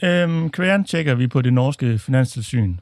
[0.03, 2.77] Øhm, kværen tjekker vi på det norske finanstilsyn.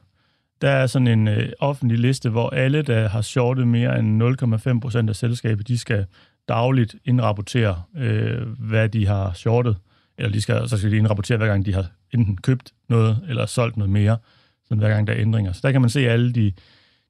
[0.60, 4.22] Der er sådan en øh, offentlig liste, hvor alle, der har shortet mere end
[4.74, 6.06] 0,5 procent af selskabet, de skal
[6.48, 9.76] dagligt indrapportere, øh, hvad de har shortet.
[10.18, 13.46] Eller de skal, så skal de indrapportere, hver gang de har enten købt noget eller
[13.46, 14.16] solgt noget mere,
[14.64, 15.52] sådan hver gang der er ændringer.
[15.52, 16.52] Så der kan man se alle de,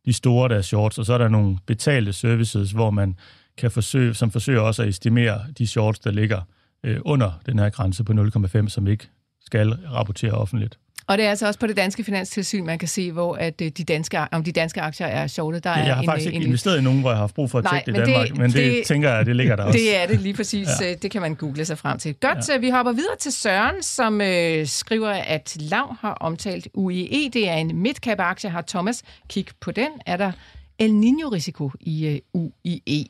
[0.06, 3.16] de store, der er shorts, og så er der nogle betalte services, hvor man
[3.56, 6.40] kan forsøge, som forsøger også at estimere de shorts, der ligger
[6.84, 9.08] øh, under den her grænse på 0,5, som ikke
[9.44, 10.78] skal rapportere offentligt.
[11.06, 13.68] Og det er altså også på det danske finanstilsyn, man kan se, hvor at øh,
[13.70, 15.64] de danske, om de danske aktier er shortet.
[15.64, 17.22] Der er Jeg har en, faktisk øh, ikke en, investeret i nogen, hvor jeg har
[17.22, 18.86] haft brug for at Nej, tjekke det i men det- Danmark, men det, det- det
[18.86, 19.78] tænker jeg, det ligger der også.
[19.78, 20.68] Det er det lige præcis.
[20.80, 20.94] Ja.
[21.02, 22.14] Det kan man google sig frem til.
[22.14, 22.56] Godt, ja.
[22.58, 27.30] vi hopper videre til Søren, som øh, skriver, at Lav har omtalt UIE.
[27.32, 28.50] Det er en midcap-aktie.
[28.50, 29.88] Har Thomas kig på den?
[30.06, 30.32] Er der
[30.78, 33.04] El Niño-risiko i øh, UIE?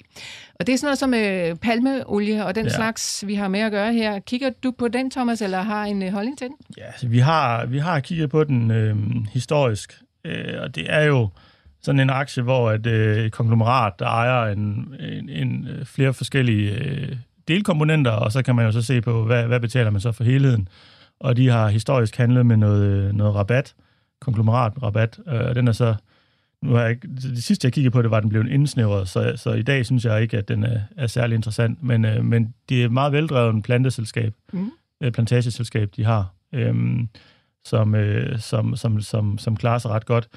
[0.60, 2.72] Og det er sådan noget som øh, palmeolie og den ja.
[2.72, 4.18] Slags, vi har med at gøre her.
[4.18, 6.56] Kigger du på den, Thomas, eller har en øh, holdning til den?
[6.78, 8.96] Ja, altså, vi har, vi har kigget på den øh,
[9.32, 11.28] historisk, øh, og det er jo
[11.82, 16.14] sådan en aktie, hvor et, øh, et konglomerat, der ejer en, en, en øh, flere
[16.14, 17.16] forskellige øh,
[17.48, 20.24] delkomponenter, og så kan man jo så se på, hvad, hvad betaler man så for
[20.24, 20.68] helheden.
[21.20, 23.74] Og de har historisk handlet med noget, øh, noget rabat,
[24.20, 25.94] konglomeratrabat, øh, og den er så
[26.62, 29.08] nu har jeg ikke, det sidste, jeg kiggede på det, var, at den blev indsnævret,
[29.08, 31.82] så, så i dag synes jeg ikke, at den er, er særlig interessant.
[31.82, 34.70] Men, øh, men det er et meget veldrevet planteselskab, Mm.
[35.02, 37.08] øh, plantageselskab, de har, øhm,
[37.64, 40.28] som, øh, som, som, som, som klarer sig ret godt.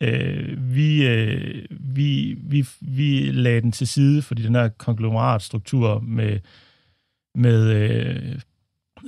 [0.00, 6.38] Øh, vi, øh, vi, vi, vi lagde den til side, fordi den her konglomeratstruktur med,
[7.34, 8.40] med øh,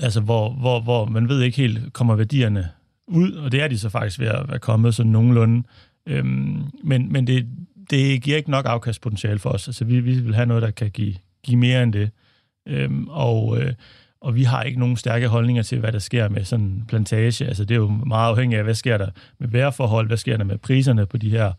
[0.02, 2.68] altså hvor, hvor, hvor man ved ikke helt, kommer værdierne
[3.06, 5.62] ud, og det er de så faktisk ved at være kommet sådan nogenlunde.
[6.06, 7.48] Øhm, men men det,
[7.90, 9.68] det giver ikke nok afkastpotentiale for os.
[9.68, 12.10] Altså vi, vi vil have noget, der kan give, give mere end det.
[12.66, 13.72] Øhm, og, øh,
[14.20, 17.46] og vi har ikke nogen stærke holdninger til, hvad der sker med sådan en plantage.
[17.46, 20.44] Altså det er jo meget afhængigt af, hvad sker der med vejrforhold, hvad sker der
[20.44, 21.52] med priserne på de her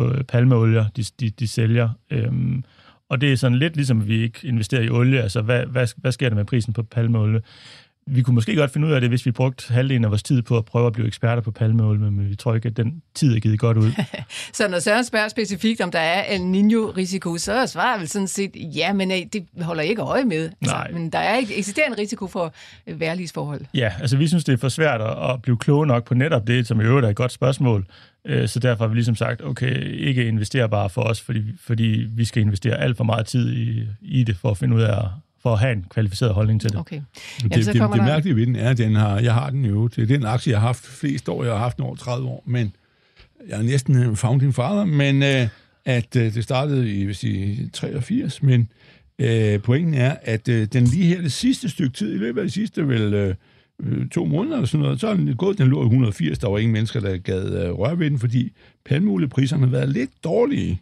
[0.00, 1.88] øh, palmeolier, de, de, de sælger.
[2.10, 2.64] Øhm,
[3.08, 5.22] og det er sådan lidt ligesom, at vi ikke investerer i olie.
[5.22, 7.40] Altså hvad, hvad, hvad sker der med prisen på palmeolie?
[8.10, 10.42] Vi kunne måske godt finde ud af det, hvis vi brugte halvdelen af vores tid
[10.42, 13.36] på at prøve at blive eksperter på palmeolie, men vi tror ikke, at den tid
[13.36, 13.90] er givet godt ud.
[14.52, 18.28] Så når Søren spørger specifikt, om der er El Niño-risiko, så er svaret vel sådan
[18.28, 20.44] set, ja, men øh, det holder ikke øje med.
[20.60, 20.90] Altså, Nej.
[20.90, 22.54] Men der er ikke eksisterende risiko for
[22.86, 23.60] øh, værlighedsforhold.
[23.74, 26.66] Ja, altså vi synes, det er for svært at, blive kloge nok på netop det,
[26.66, 27.86] som i øvrigt er et godt spørgsmål.
[28.24, 32.06] Øh, Så derfor har vi ligesom sagt, okay, ikke investere bare for os, fordi, fordi
[32.10, 35.08] vi skal investere alt for meget tid i, i det, for at finde ud af,
[35.46, 36.78] for at have en kvalificeret holdning til det.
[36.78, 37.00] Okay.
[37.42, 39.86] Det, det, det, det mærkelige ved den er, at den har, jeg har den jo.
[39.86, 41.44] Det er den aktie, jeg har haft flest år.
[41.44, 42.72] Jeg har haft den over 30 år, men
[43.48, 45.48] jeg er næsten en founding father, men øh,
[45.84, 48.68] at øh, det startede i vil sige, 83, men
[49.18, 52.46] øh, pointen er, at øh, den lige her det sidste stykke tid, i løbet af
[52.46, 53.34] de sidste vel øh,
[53.82, 56.48] øh, to måneder eller sådan noget, så er den gået, den lå i 180, der
[56.48, 58.52] var ingen mennesker, der gad øh, røre ved den, fordi
[58.84, 60.80] palmeoliepriserne har været lidt dårlige.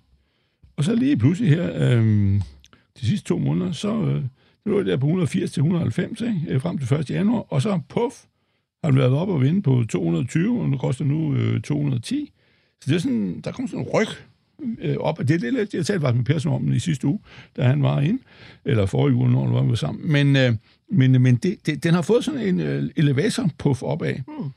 [0.77, 2.05] Og så lige pludselig her, øh,
[3.01, 4.23] de sidste to måneder, så øh,
[4.67, 6.41] Nu lå der på 180 til 190, ikke?
[6.49, 7.11] Øh, frem til 1.
[7.11, 8.15] januar, og så puff,
[8.85, 12.33] har den været op og vinde på 220, og nu koster nu øh, 210.
[12.81, 14.09] Så det er sådan, der kommer sådan en ryg
[14.79, 15.19] øh, op.
[15.19, 17.19] Det er det, lidt, jeg talte faktisk med Persson om i sidste uge,
[17.57, 18.23] da han var inde,
[18.65, 20.13] eller forrige uge, når vi var sammen.
[20.13, 20.53] Men, øh,
[20.91, 24.15] men, men det, det, den har fået sådan en øh, elevator-puff opad.
[24.27, 24.51] Hmm.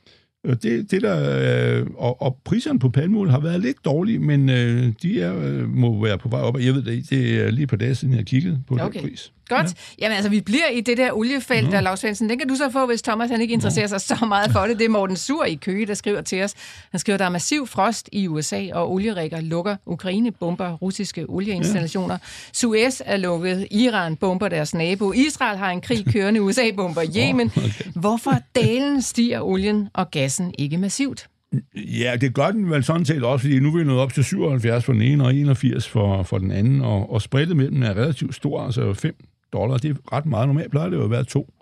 [0.62, 4.92] Det, det der, øh, og, og priserne på palmeolie har været lidt dårlige, men øh,
[5.02, 6.60] de er, øh, må være på vej op.
[6.60, 9.00] Jeg ved det, det er lige på dage siden, jeg kiggede på okay.
[9.00, 9.32] den pris.
[9.48, 9.66] Godt.
[9.66, 9.72] Ja.
[9.98, 11.70] Jamen altså, vi bliver i det der oliefelt, mm.
[11.70, 12.28] der Lars Svendsen.
[12.28, 14.78] Den kan du så få, hvis Thomas han ikke interesserer sig så meget for det.
[14.78, 16.54] Det er Morten Sur i Køge, der skriver til os.
[16.90, 19.76] Han skriver, der er massiv frost i USA, og olierækker lukker.
[19.86, 22.14] Ukraine bomber russiske olieinstallationer.
[22.14, 22.18] Ja.
[22.52, 23.66] Suez er lukket.
[23.70, 25.12] Iran bomber deres nabo.
[25.12, 26.42] Israel har en krig kørende.
[26.42, 27.52] USA bomber Yemen.
[27.56, 27.84] Oh, okay.
[27.94, 31.28] Hvorfor dalen stiger olien og gassen ikke massivt?
[31.74, 34.24] Ja, det gør den vel sådan set også, fordi nu er vi nået op til
[34.24, 37.90] 77 for den ene og 81 for, for den anden, og, og spredtet mellem er
[37.90, 39.16] relativt stor, altså 5
[39.52, 40.48] dollar, det er ret meget.
[40.48, 41.54] Normalt plejer det jo at være to.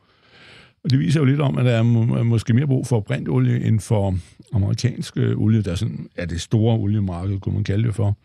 [0.85, 3.64] Og det viser jo lidt om, at der er må, måske mere brug for brintolie
[3.64, 4.14] end for
[4.53, 8.16] amerikansk øh, olie, der sådan, er det store oliemarked, kunne man kalde det for.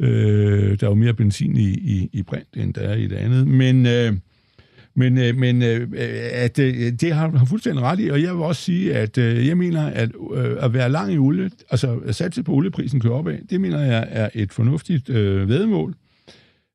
[0.00, 3.16] Øh, der er jo mere benzin i, i, i brint, end der er i det
[3.16, 3.48] andet.
[3.48, 4.12] Men, øh,
[4.94, 5.88] men, øh, men øh,
[6.32, 9.46] at, øh, det har han fuldstændig ret i, og jeg vil også sige, at øh,
[9.46, 13.14] jeg mener, at øh, at være lang i olie, altså at satse på olieprisen kører
[13.14, 15.94] opad, det mener jeg er et fornuftigt øh, vedmål.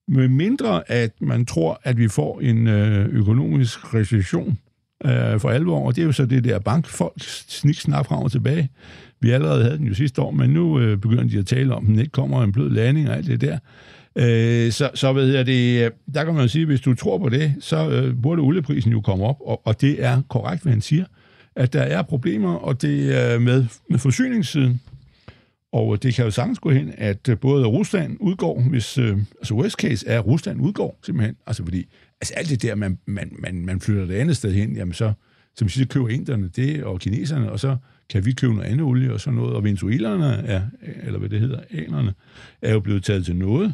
[0.08, 4.58] Med mindre at man tror, at vi får en øh, økonomisk recession
[5.06, 8.32] øh, for alvor, og det er jo så det der bankfolk snik snak frem og
[8.32, 8.70] tilbage.
[9.20, 11.84] Vi allerede havde den jo sidste år, men nu øh, begynder de at tale om,
[11.84, 13.58] at den ikke kommer en blød landing og alt det der.
[14.15, 16.93] Øh, så, så ved jeg det, øh, der kan man jo sige, at hvis du
[16.93, 20.63] tror på det, så øh, burde olieprisen jo komme op, og, og det er korrekt,
[20.63, 21.06] hvad han siger,
[21.56, 24.82] at der er problemer, og det er med, med forsyningssiden.
[25.73, 29.17] Og øh, det kan jo sagtens gå hen, at øh, både Rusland udgår, hvis, øh,
[29.38, 31.36] altså worst case er, at Rusland udgår simpelthen.
[31.47, 31.86] Altså fordi,
[32.21, 35.13] altså alt det der, man, man, man, man flytter det andet sted hen, jamen så,
[35.56, 37.77] som siger, køber inderne det, og kineserne, og så
[38.10, 39.56] kan vi købe noget andet olie og sådan noget.
[39.56, 40.62] Og venezuelerne er,
[41.03, 42.13] eller hvad det hedder, anerne,
[42.62, 43.73] er jo blevet taget til noget øh,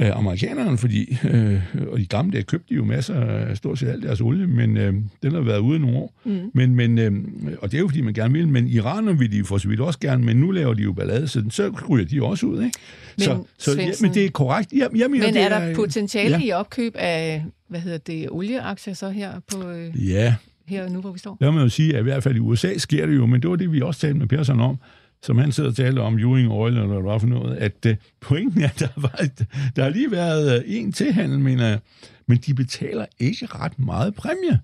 [0.00, 4.02] amerikanerne, fordi øh, og de gamle der købte de jo masser af stort set alt
[4.02, 6.14] deres olie, men øh, den har været ude nogle år.
[6.24, 6.50] Mm.
[6.54, 7.12] Men, men, øh,
[7.58, 9.80] og det er jo fordi, man gerne vil, men iranerne vil de for så vidt
[9.80, 12.62] også gerne, men nu laver de jo ballade, så, så ryger de også ud.
[12.62, 12.78] Ikke?
[13.18, 14.72] Men, så, så, ja, men det er korrekt.
[14.72, 16.46] Jeg, jeg mener, men er, er der potentiale ja.
[16.46, 19.70] i opkøb af, hvad hedder det, olieaktier så her på...
[19.70, 20.10] Øh...
[20.10, 20.34] Ja,
[20.66, 21.36] her nu, hvor vi står?
[21.40, 23.42] Der må man jo sige, at i hvert fald i USA sker det jo, men
[23.42, 24.78] det var det, vi også talte med Persson om,
[25.22, 28.62] som han sidder og taler om, Ewing Oil, eller hvad for noget, at uh, pointen
[28.62, 29.28] er, at der, var,
[29.76, 31.78] der har lige været uh, en tilhandel, mener jeg,
[32.26, 34.60] men de betaler ikke ret meget præmie.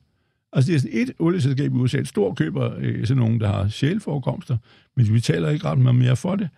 [0.52, 3.48] Altså, det er sådan et olieselskab i USA, et stort køber, øh, sådan nogen, der
[3.48, 4.56] har sjælforekomster,
[4.96, 6.48] men de betaler ikke ret meget mere for det.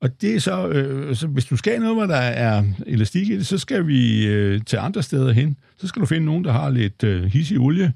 [0.00, 3.36] Og det er så, øh, så, hvis du skal noget, hvor der er elastik i
[3.36, 5.56] det, så skal vi øh, til andre steder hen.
[5.76, 7.92] Så skal du finde nogen, der har lidt øh, hissig olie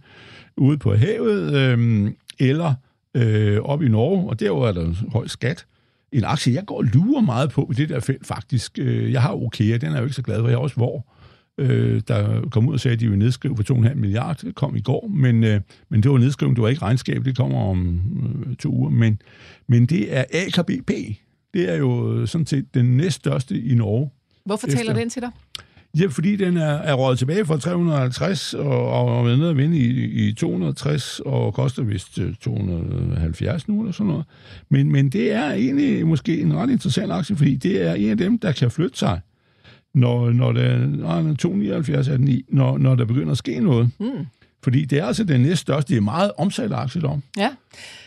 [0.56, 2.74] ude på havet, øh, eller
[3.14, 5.66] øh, op i Norge, og derover er der høj skat.
[6.12, 8.78] En aktie, jeg går og lurer meget på i det der felt faktisk.
[8.78, 10.48] Øh, jeg har Okea, den er jeg jo ikke så glad for.
[10.48, 11.06] Jeg har også hvor
[11.58, 14.34] øh, der kom ud og sagde, at de ville nedskrive for 2,5 milliarder.
[14.34, 17.24] Det kom i går, men, øh, men det var nedskrivning, det var ikke regnskab.
[17.24, 18.00] Det kommer om
[18.48, 18.90] øh, to uger.
[18.90, 19.20] Men,
[19.68, 20.90] men det er AKBP.
[21.54, 24.10] Det er jo sådan set den næststørste i Norge.
[24.44, 25.30] Hvorfor taler den til dig?
[25.98, 29.76] Ja, fordi den er, er røget tilbage fra 350 og, og været nede at vinde
[29.76, 34.24] i, i 260 og koster vist 270 øh, nu eller sådan noget.
[34.68, 38.16] Men, men det er egentlig måske en ret interessant aktie, fordi det er en af
[38.16, 39.20] dem, der kan flytte sig,
[39.94, 43.90] når, når der, nej, 279 er den i, når, når der begynder at ske noget.
[44.00, 44.26] Mm.
[44.62, 47.22] Fordi det er altså den næststørste, det er meget omsat aktiedom.
[47.36, 47.48] Ja.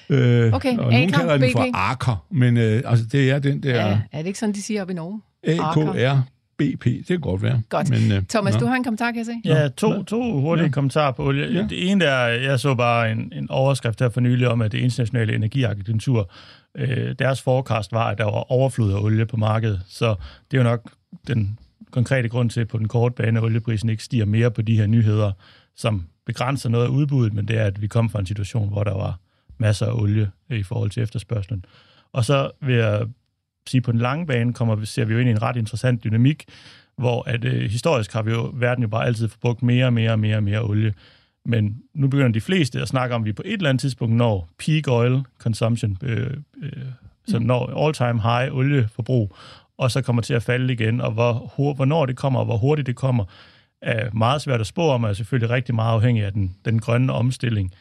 [0.10, 3.88] Øh, okay, og nogen kalder den for Aker, men øh, altså det er den der...
[3.88, 5.21] Ja, er det ikke sådan, de siger op i Norge?
[5.48, 6.21] AKR
[6.58, 7.62] BP, det kan godt være.
[7.70, 7.89] Godt.
[7.89, 8.60] Men, uh, Thomas, nå.
[8.60, 9.41] du har en kommentar, kan jeg se?
[9.46, 10.72] Ja, to, to hurtige ja.
[10.72, 11.54] kommentarer på olie.
[11.54, 11.68] Ja.
[11.70, 14.78] Det ene er, jeg så bare en, en overskrift her for nylig om, at det
[14.78, 16.32] internationale energiagentur,
[16.76, 19.82] øh, deres forecast var, at der var overflod af olie på markedet.
[19.88, 20.15] Så
[20.52, 20.91] det er jo nok
[21.28, 21.60] den
[21.91, 24.78] konkrete grund til, at på den korte bane, at olieprisen ikke stiger mere på de
[24.78, 25.32] her nyheder,
[25.76, 28.84] som begrænser noget af udbuddet, men det er, at vi kom fra en situation, hvor
[28.84, 29.20] der var
[29.58, 31.65] masser af olie i forhold til efterspørgselen.
[32.13, 33.02] Og så vil jeg
[33.67, 36.45] sige, på den lange bane kommer, ser vi jo ind i en ret interessant dynamik,
[36.97, 40.12] hvor at, øh, historisk har vi jo, verden jo bare altid forbrugt mere og mere
[40.12, 40.93] og mere og mere olie.
[41.45, 44.15] Men nu begynder de fleste at snakke om, at vi på et eller andet tidspunkt
[44.15, 46.32] når peak oil consumption, øh,
[46.63, 46.71] øh,
[47.28, 47.45] så mm.
[47.45, 49.36] når all-time high olieforbrug,
[49.78, 52.86] og så kommer til at falde igen, og hvor, hvornår det kommer, og hvor hurtigt
[52.86, 53.25] det kommer,
[53.82, 56.80] er meget svært at spå om, og er selvfølgelig rigtig meget afhængig af den, den
[56.80, 57.71] grønne omstilling.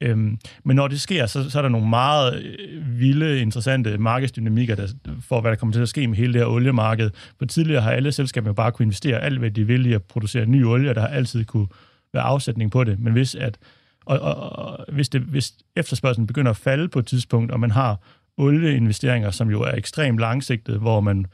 [0.00, 4.74] Øhm, men når det sker, så, så er der nogle meget øh, vilde, interessante markedsdynamikker
[4.74, 4.88] der,
[5.20, 7.10] for, hvad der kommer til at ske med hele det her oliemarked.
[7.38, 10.46] For tidligere har alle selskaber bare kunne investere alt, hvad de vil i at producere
[10.46, 11.66] ny olie, og der har altid kunne
[12.12, 13.00] være afsætning på det.
[13.00, 13.58] Men hvis, at,
[14.06, 17.70] og, og, og, hvis, det, hvis efterspørgselen begynder at falde på et tidspunkt, og man
[17.70, 18.00] har
[18.38, 21.26] olieinvesteringer, som jo er ekstremt langsigtede, hvor man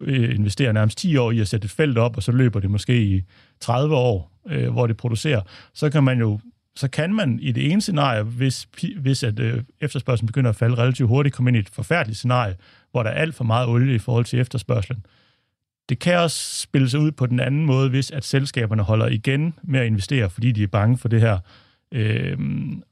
[0.00, 2.70] øh, investerer nærmest 10 år i at sætte et felt op, og så løber det
[2.70, 3.22] måske i
[3.60, 5.40] 30 år, øh, hvor det producerer,
[5.74, 6.40] så kan man jo
[6.76, 10.76] så kan man i det ene scenarie, hvis, hvis at, øh, efterspørgselen begynder at falde
[10.76, 12.56] relativt hurtigt, komme ind i et forfærdeligt scenarie,
[12.90, 15.06] hvor der er alt for meget olie i forhold til efterspørgselen.
[15.88, 19.54] Det kan også spille sig ud på den anden måde, hvis at selskaberne holder igen
[19.62, 21.38] med at investere, fordi de er bange for det her,
[21.92, 22.38] øh,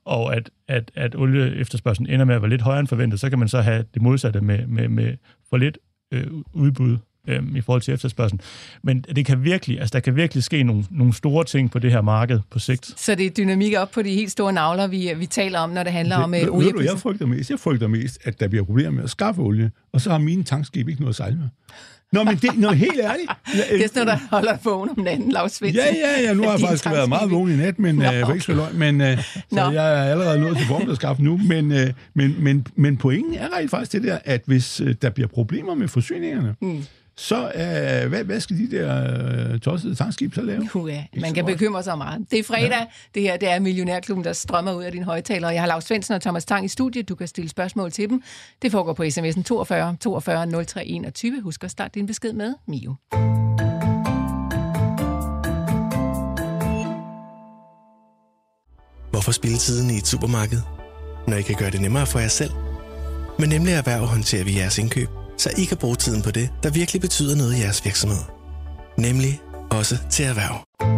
[0.04, 3.38] og at, at, at olieefterspørgselen ender med at være lidt højere end forventet, så kan
[3.38, 5.16] man så have det modsatte med, med, med
[5.50, 5.78] for lidt
[6.12, 8.40] øh, udbud øh, i forhold til efterspørgselen.
[8.82, 11.92] Men det kan virkelig, altså der kan virkelig ske nogle, nogle store ting på det
[11.92, 13.00] her marked på sigt.
[13.00, 15.82] Så det er dynamik op på de helt store navler, vi, vi taler om, når
[15.82, 16.90] det handler det, om øh, olie.
[16.90, 17.50] jeg frygter mest?
[17.50, 20.44] Jeg frygter mest, at der bliver problemer med at skaffe olie, og så har mine
[20.44, 21.48] tankskib ikke noget at sejle med.
[22.12, 23.30] Nå, men det, nå, helt ærligt.
[23.70, 25.84] det er sådan noget, der holder vågen om natten, Lars Svendsen.
[25.84, 26.34] Ja, ja, ja.
[26.34, 29.00] Nu har jeg faktisk været meget vågen i nat, men øh, ikke så løg, men
[29.00, 29.18] øh,
[29.52, 31.40] så jeg er allerede nået til formiddagsskaffe nu.
[31.44, 35.10] Men, øh, men, men, men pointen er rent faktisk det der, at hvis øh, der
[35.10, 36.84] bliver problemer med forsyningerne, mm
[37.18, 40.68] så øh, hvad, hvad skal de der øh, tossede tankskib så lave?
[40.74, 41.04] Uh, ja.
[41.20, 42.26] Man kan bekymre sig meget.
[42.30, 42.70] Det er fredag.
[42.70, 42.86] Ja.
[43.14, 45.50] Det her det er Millionærklubben, der strømmer ud af din højtaler.
[45.50, 47.08] Jeg har Lars Svendsen og Thomas Tang i studiet.
[47.08, 48.22] Du kan stille spørgsmål til dem.
[48.62, 51.40] Det foregår på sms'en 42 42 03 21.
[51.40, 52.94] Husk at starte din besked med Mio.
[59.10, 60.60] Hvorfor spille tiden i et supermarked,
[61.26, 62.50] når I kan gøre det nemmere for jer selv?
[63.38, 66.50] Men nemlig at erhverv håndterer vi jeres indkøb så I kan bruge tiden på det,
[66.62, 68.22] der virkelig betyder noget i jeres virksomhed.
[68.98, 70.97] Nemlig også til erhverv.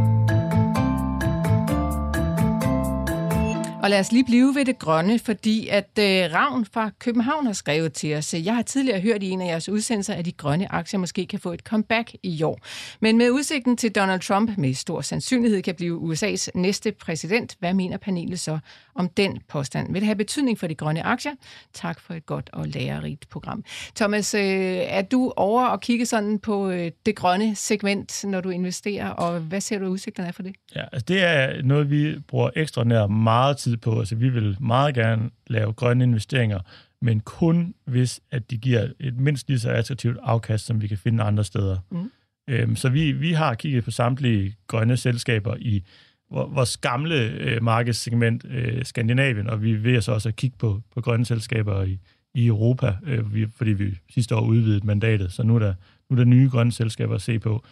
[3.83, 7.53] Og lad os lige blive ved det grønne, fordi at øh, Ravn fra København har
[7.53, 8.35] skrevet til os.
[8.35, 11.27] Øh, Jeg har tidligere hørt i en af jeres udsendelser, at de grønne aktier måske
[11.27, 12.59] kan få et comeback i år.
[13.01, 17.75] Men med udsigten til Donald Trump med stor sandsynlighed kan blive USA's næste præsident, hvad
[17.75, 18.59] mener panelet så
[18.95, 19.93] om den påstand?
[19.93, 21.33] Vil det have betydning for de grønne aktier?
[21.75, 23.65] Tak for et godt og lærerigt program.
[23.97, 24.41] Thomas, øh,
[24.77, 29.41] er du over og kigge sådan på øh, det grønne segment, når du investerer, og
[29.41, 30.55] hvad ser du udsigterne af for det?
[30.77, 33.99] Ja, altså det er noget, vi bruger ekstraordinært meget tid på.
[33.99, 36.61] Altså, vi vil meget gerne lave grønne investeringer,
[37.03, 40.99] men kun hvis, at de giver et mindst lige så attraktivt afkast, som vi kan
[40.99, 41.79] finde andre steder.
[41.91, 42.11] Mm.
[42.49, 45.85] Øhm, så vi, vi har kigget på samtlige grønne selskaber i
[46.31, 51.01] vores gamle øh, markedssegment, øh, Skandinavien, og vi vil så også at kigge på, på
[51.01, 51.99] grønne selskaber i,
[52.35, 55.75] i Europa, øh, vi, fordi vi sidste år udvidede mandatet, så nu er der,
[56.11, 57.65] nu er der nye grønne selskaber at se på.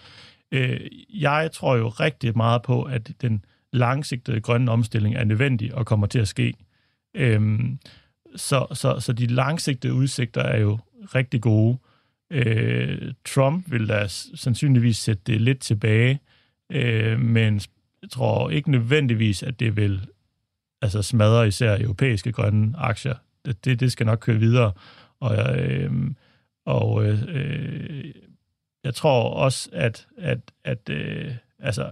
[0.52, 0.80] Øh,
[1.14, 6.06] jeg tror jo rigtig meget på, at den langsigtede grønne omstilling er nødvendig og kommer
[6.06, 6.54] til at ske.
[7.14, 7.78] Øhm,
[8.36, 10.78] så, så, så de langsigtede udsigter er jo
[11.14, 11.78] rigtig gode.
[12.30, 16.20] Øh, Trump vil da sandsynligvis sætte det lidt tilbage,
[16.72, 17.60] øh, men
[18.02, 20.06] jeg tror ikke nødvendigvis, at det vil
[20.82, 23.14] altså smadre især europæiske grønne aktier.
[23.64, 24.72] Det, det skal nok køre videre.
[25.20, 25.92] Og, øh,
[26.66, 28.14] og øh,
[28.84, 31.90] jeg tror også, at, at, at øh, altså,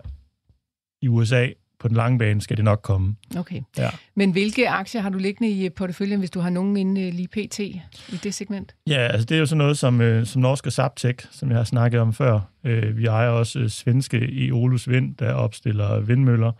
[1.02, 1.48] i USA
[1.80, 3.16] på den lange bane skal det nok komme.
[3.36, 3.60] Okay.
[3.78, 3.90] Ja.
[4.14, 7.58] Men hvilke aktier har du liggende i porteføljen, hvis du har nogen inde lige pt.
[7.58, 7.82] i
[8.22, 8.74] det segment?
[8.86, 11.64] Ja, altså det er jo sådan noget som, øh, som Norske Saptek, som jeg har
[11.64, 12.40] snakket om før.
[12.64, 16.52] Øh, vi ejer også øh, svenske Eolus Vind, der opstiller vindmøller.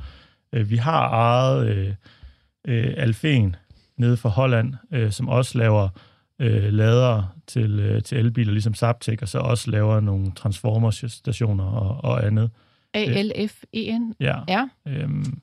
[0.53, 1.95] Øh, vi har ejet øh,
[2.69, 3.57] øh, Alfen
[3.99, 5.89] nede fra Holland, øh, som også laver
[6.41, 12.11] øh, lader til, øh, til elbiler, ligesom Saptek, og så også laver nogle transformerstationer og,
[12.11, 12.51] og andet.
[12.97, 14.15] A-L-F-E-N?
[14.21, 14.39] Ja.
[14.49, 14.69] ja.
[14.87, 15.41] Øhm,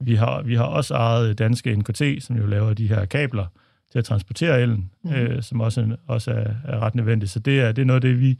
[0.00, 3.46] vi, har, vi har også ejet danske NKT, som jo laver de her kabler
[3.92, 5.12] til at transportere elen, mm.
[5.12, 7.30] øh, som også, også er, er ret nødvendigt.
[7.30, 8.38] Så det er, det er noget af det, vi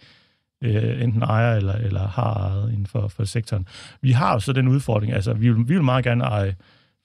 [0.62, 3.68] øh, enten ejer eller, eller har ejet inden for, for sektoren.
[4.00, 6.56] Vi har jo så den udfordring, altså vi vil, vi vil meget gerne eje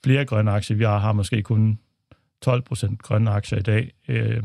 [0.04, 0.78] flere grønne aktier.
[0.78, 1.80] Vi har, har måske kun
[2.42, 3.92] 12 procent grønne aktier i dag.
[4.08, 4.44] Øh,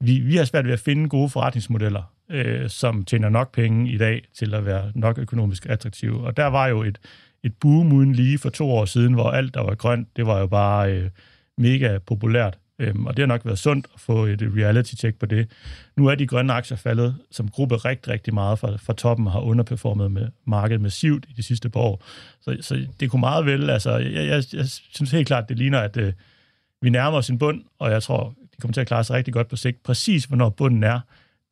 [0.00, 3.98] vi, vi har svært ved at finde gode forretningsmodeller, øh, som tjener nok penge i
[3.98, 6.26] dag til at være nok økonomisk attraktive.
[6.26, 6.98] Og der var jo et,
[7.42, 10.40] et boom uden lige for to år siden, hvor alt, der var grønt, det var
[10.40, 11.10] jo bare øh,
[11.58, 12.58] mega populært.
[12.80, 15.50] Øhm, og det har nok været sundt at få et reality-check på det.
[15.96, 19.32] Nu er de grønne aktier faldet som gruppe rigtig, rigtig meget fra, fra toppen og
[19.32, 22.04] har underperformet med markedet massivt i de sidste par år.
[22.40, 25.78] Så, så det kunne meget vel, altså jeg, jeg, jeg synes helt klart, det ligner,
[25.78, 26.12] at øh,
[26.82, 29.34] vi nærmer os en bund, og jeg tror, de kommer til at klare sig rigtig
[29.34, 29.82] godt på sigt.
[29.82, 31.00] Præcis hvornår bunden er,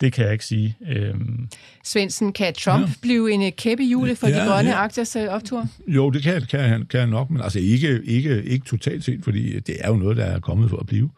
[0.01, 0.77] det kan jeg ikke sige.
[0.89, 1.49] Øhm.
[1.85, 2.93] Svendsen, kan Trump ja.
[3.03, 4.85] blive en kæppe jule for ja, de grønne ja.
[4.85, 5.67] aktiers øh, optur?
[5.87, 9.25] Jo, det kan, kan, han, kan han nok, men altså ikke, ikke, ikke totalt set,
[9.25, 11.11] fordi det er jo noget, der er kommet for at blive.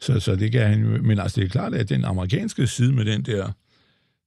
[0.00, 2.92] Så, så det kan han jo, men altså det er klart, at den amerikanske side
[2.92, 3.52] med den der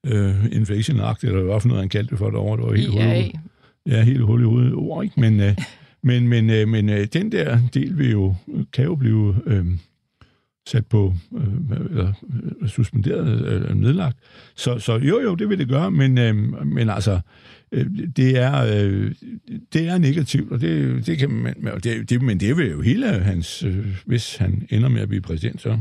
[0.06, 2.92] øh, inflation act, eller hvad for noget han kaldte det for derovre, det var helt
[2.92, 3.42] hul
[3.88, 5.20] Ja, helt hul i hovedet ord, ikke?
[5.20, 5.56] Men, øh,
[6.02, 8.36] Men, men, øh, men øh, den der del vil jo,
[8.74, 9.66] kan jo blive øh,
[10.70, 12.14] sat på, øh, eller
[12.62, 14.18] øh, suspenderet, øh, nedlagt.
[14.56, 16.36] Så, så jo, jo, det vil det gøre, men, øh,
[16.68, 17.20] men altså,
[17.72, 19.12] øh, det er, øh,
[19.74, 23.08] det er negativt, og det, det kan man, det, det, men det vil jo hele
[23.08, 25.80] hans, øh, hvis han ender med at blive præsident, så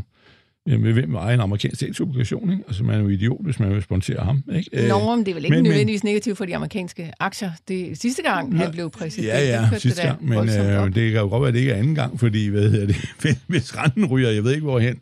[0.68, 2.64] Jamen, hvem ejer en amerikansk statsobligation, ikke?
[2.66, 4.88] Altså, man er jo idiot, hvis man vil sponsere ham, ikke?
[4.88, 7.50] Nå, men det er vel ikke men, nødvendigvis men, negativt for de amerikanske aktier.
[7.68, 9.28] Det er sidste gang, han blev præsident.
[9.28, 11.76] Ja, ja, sidste gang, men øh, det kan jo godt være, at det ikke er
[11.76, 12.96] anden gang, fordi, hvad hedder det,
[13.46, 15.00] hvis renten ryger, jeg ved ikke hvorhen,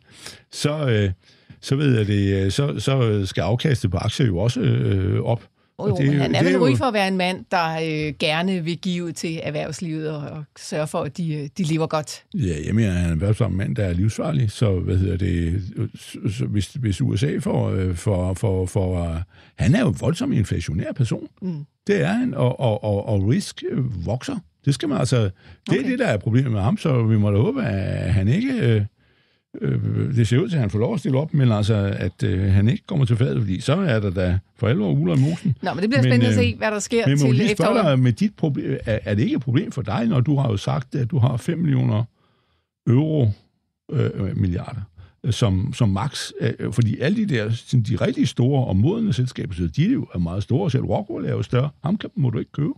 [0.51, 1.11] så, øh,
[1.61, 5.43] så, ved jeg det, øh, så, så skal afkastet på aktier jo også øh, op.
[5.79, 8.13] Oh, jo, det, men han er vel ry for at være en mand, der øh,
[8.19, 12.23] gerne vil give til erhvervslivet og, og sørge for, at de, øh, de lever godt.
[12.33, 15.63] Ja, jeg mener, han er en mand, der er livsfarlig, så hvad hedder det,
[16.31, 19.21] så hvis, hvis USA får, øh, for, for, for uh,
[19.55, 21.27] han er jo en voldsom inflationær person.
[21.41, 21.65] Mm.
[21.87, 23.63] Det er han, og, og, og, og risk
[24.05, 24.35] vokser.
[24.65, 25.31] Det skal man altså, det
[25.69, 25.83] okay.
[25.83, 28.53] er det, der er problemet med ham, så vi må da håbe, at han ikke...
[28.53, 28.81] Øh,
[29.61, 32.23] øh, det ser ud til, at han får lov at stille op, men altså, at
[32.23, 35.19] øh, han ikke kommer til fadet, fordi så er der da for alvor uler i
[35.19, 35.55] mosen.
[35.61, 37.99] Nå, men det bliver men, spændende øh, at se, hvad der sker men, til efteråret.
[37.99, 40.57] med dit problem, er, er det ikke et problem for dig, når du har jo
[40.57, 42.03] sagt, at du har 5 millioner
[42.87, 43.29] euro
[43.91, 44.81] øh, milliarder
[45.23, 49.13] øh, som, som max, øh, fordi alle de der, sådan, de rigtig store og modne
[49.13, 52.09] selskaber, så de er jo er meget store, selv Rockwell er jo større, ham kan,
[52.15, 52.73] må du ikke købe.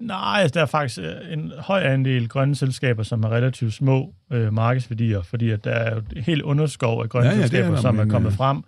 [0.00, 4.14] Nej, altså, der er faktisk øh, en høj andel grønne selskaber, som har relativt små
[4.32, 7.76] øh, markedsværdier, fordi at der er jo et helt underskov af grønne ja, ja, selskaber,
[7.76, 8.62] er som er kommet frem,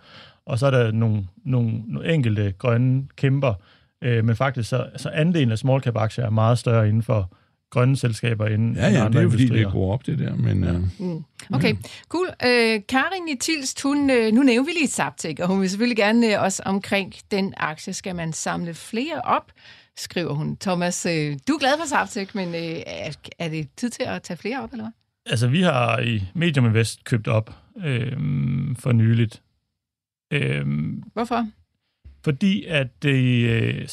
[0.45, 3.53] og så er der nogle, nogle, nogle enkelte grønne kæmper,
[4.01, 7.33] øh, men faktisk så, så andelen af small cap aktier er meget større inden for
[7.71, 10.35] grønne selskaber end, ja, ja, andre det er jo fordi, det går op, det der.
[10.35, 10.71] Men, ja.
[10.99, 11.23] mm.
[11.53, 11.75] Okay,
[12.09, 12.27] cool.
[12.27, 15.97] Øh, Karin i Tilst, hun, øh, nu nævner vi lige Zaptek, og hun vil selvfølgelig
[15.97, 19.51] gerne øh, også omkring den aktie, skal man samle flere op
[19.97, 20.57] skriver hun.
[20.57, 24.21] Thomas, øh, du er glad for Saftek, men øh, er, er det tid til at
[24.23, 24.91] tage flere op, eller hvad?
[25.25, 28.17] Altså, vi har i Medium Invest købt op øh,
[28.79, 29.41] for nyligt.
[30.33, 30.65] Øh,
[31.13, 31.47] Hvorfor?
[32.23, 33.87] Fordi at øh,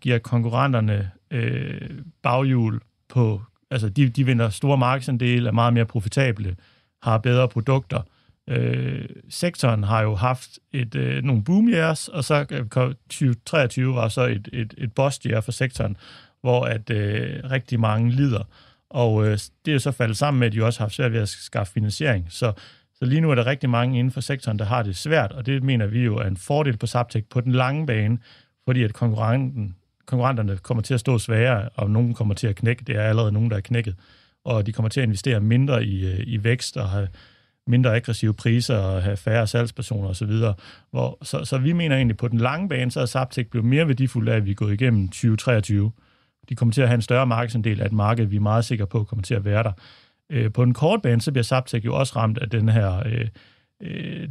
[0.00, 1.90] giver konkurrenterne øh,
[2.22, 3.42] baghjul på...
[3.70, 6.56] Altså, de, de vinder store markedsandele, er meget mere profitable,
[7.02, 8.02] har bedre produkter,
[8.48, 14.08] Øh, sektoren har jo haft et, øh, nogle boom years, og så øh, 2023 var
[14.08, 15.96] så et, et, et bust year for sektoren,
[16.40, 18.44] hvor at øh, rigtig mange lider.
[18.90, 21.12] Og øh, det er jo så faldet sammen med, at de også har haft svært
[21.12, 22.26] ved at skaffe finansiering.
[22.30, 22.52] Så,
[22.94, 25.46] så lige nu er der rigtig mange inden for sektoren, der har det svært, og
[25.46, 28.18] det mener vi jo er en fordel på Saptek på den lange bane,
[28.64, 32.84] fordi at konkurrenten, konkurrenterne kommer til at stå sværere, og nogen kommer til at knække.
[32.84, 33.94] Det er allerede nogen, der er knækket.
[34.44, 37.08] Og de kommer til at investere mindre i, øh, i vækst og have
[37.68, 40.32] mindre aggressive priser og have færre salgspersoner osv.
[40.90, 43.88] Hvor, så, så vi mener egentlig, på den lange bane, så er Zaptec blevet mere
[43.88, 45.92] værdifuld af, at vi er gået igennem 2023.
[46.48, 48.86] De kommer til at have en større markedsandel af et marked, vi er meget sikre
[48.86, 49.72] på kommer til at være der.
[50.30, 53.28] Øh, på den korte bane, så bliver Zaptec jo også ramt af den her øh,
[53.82, 54.28] øh,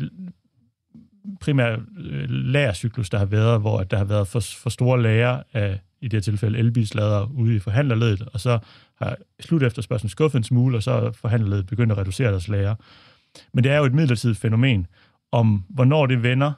[1.41, 5.79] primære øh, lagercyklus, der har været, hvor der har været for, for store lager af,
[6.01, 8.59] i det her tilfælde, elbilslader ude i forhandlerledet, og så
[9.01, 12.75] har slut efterspørgselen skuffet en smule, og så er forhandlerledet begyndt at reducere deres lager.
[13.53, 14.87] Men det er jo et midlertidigt fænomen.
[15.31, 16.51] Om hvornår det vender,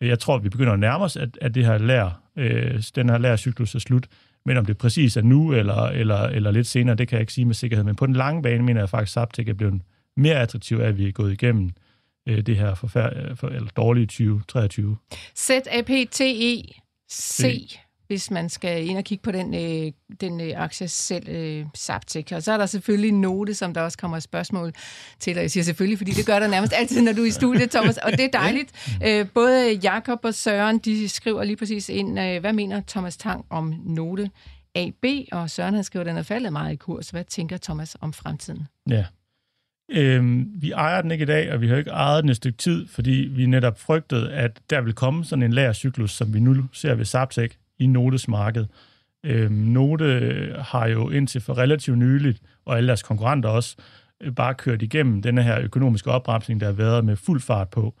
[0.00, 3.18] jeg tror, vi begynder at nærme os, at, at det her lær, øh, den her
[3.18, 4.06] lærcyklus er slut.
[4.46, 7.32] Men om det præcis er nu eller, eller, eller lidt senere, det kan jeg ikke
[7.32, 7.84] sige med sikkerhed.
[7.84, 9.80] Men på den lange bane mener jeg faktisk, at Zaptek er blevet
[10.16, 11.70] mere attraktiv at vi er gået igennem
[12.28, 14.96] øh, det her forfærd- for, eller dårlige 2023.
[15.36, 21.66] Z-A-P-T-E-C hvis man skal ind og kigge på den, øh, den øh, aktie selv, øh,
[21.76, 22.32] Zaptek.
[22.32, 24.72] Og så er der selvfølgelig note, som der også kommer spørgsmål
[25.20, 27.30] til, og jeg siger selvfølgelig, fordi det gør der nærmest altid, når du er i
[27.30, 28.98] studiet, Thomas, og det er dejligt.
[29.06, 33.44] Øh, både Jakob og Søren, de skriver lige præcis ind, øh, hvad mener Thomas Tang
[33.50, 34.30] om note
[34.74, 37.10] AB, og Søren han skriver, den er faldet meget i kurs.
[37.10, 38.68] Hvad tænker Thomas om fremtiden?
[38.90, 39.04] Ja,
[39.90, 42.58] Øhm, vi ejer den ikke i dag, og vi har ikke ejet den et stykke
[42.58, 46.64] tid, fordi vi netop frygtede, at der vil komme sådan en lærercyklus, som vi nu
[46.72, 48.66] ser ved Zaptek, i Notes marked.
[49.24, 53.76] Øh, Note har jo indtil for relativt nyligt, og alle deres konkurrenter også,
[54.22, 57.94] øh, bare kørt igennem denne her økonomiske opbremsning, der har været med fuld fart på.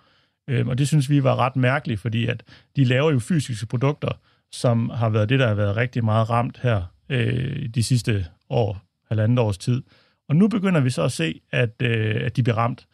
[0.48, 2.42] Øh, og det synes vi var ret mærkeligt, fordi at
[2.76, 4.20] de laver jo fysiske produkter,
[4.52, 8.82] som har været det, der har været rigtig meget ramt her øh, de sidste år,
[9.08, 9.82] halvandet års tid.
[10.28, 12.86] Og nu begynder vi så at se, at, øh, at de bliver ramt.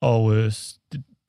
[0.00, 0.52] Og øh,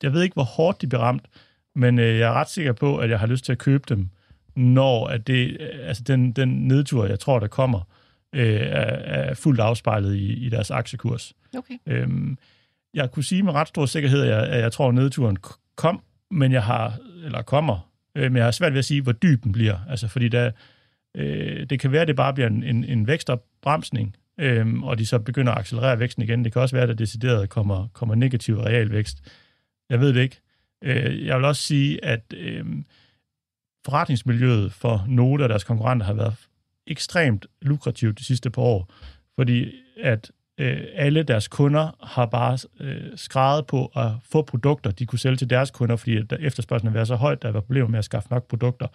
[0.02, 1.28] jeg ved ikke, hvor hårdt de bliver ramt,
[1.74, 4.08] men øh, jeg er ret sikker på, at jeg har lyst til at købe dem
[4.56, 7.80] når at det, altså den, den nedtur, jeg tror, der kommer,
[8.32, 11.32] øh, er, er fuldt afspejlet i, i deres aktiekurs.
[11.56, 11.74] Okay.
[11.86, 12.38] Øhm,
[12.94, 15.36] jeg kunne sige med ret stor sikkerhed, at jeg, at jeg tror, at nedturen
[15.76, 19.12] kom, men jeg har, eller kommer, øh, men jeg har svært ved at sige, hvor
[19.12, 19.78] dyb den bliver.
[19.88, 20.50] Altså, fordi der,
[21.16, 25.06] øh, det kan være, at det bare bliver en, en, en vækstopbremsning, øh, og de
[25.06, 26.44] så begynder at accelerere væksten igen.
[26.44, 29.18] Det kan også være, at der decideret kommer, kommer negativ realvækst.
[29.90, 30.40] Jeg ved det ikke.
[30.84, 32.64] Øh, jeg vil også sige, at øh,
[33.84, 36.34] forretningsmiljøet for nogle af deres konkurrenter har været
[36.86, 38.92] ekstremt lukrativt de sidste par år,
[39.34, 39.72] fordi
[40.02, 45.18] at øh, alle deres kunder har bare øh, skrevet på at få produkter, de kunne
[45.18, 47.98] sælge til deres kunder, fordi der efterspørgselen har været så højt, der var problemer med
[47.98, 48.86] at skaffe nok produkter.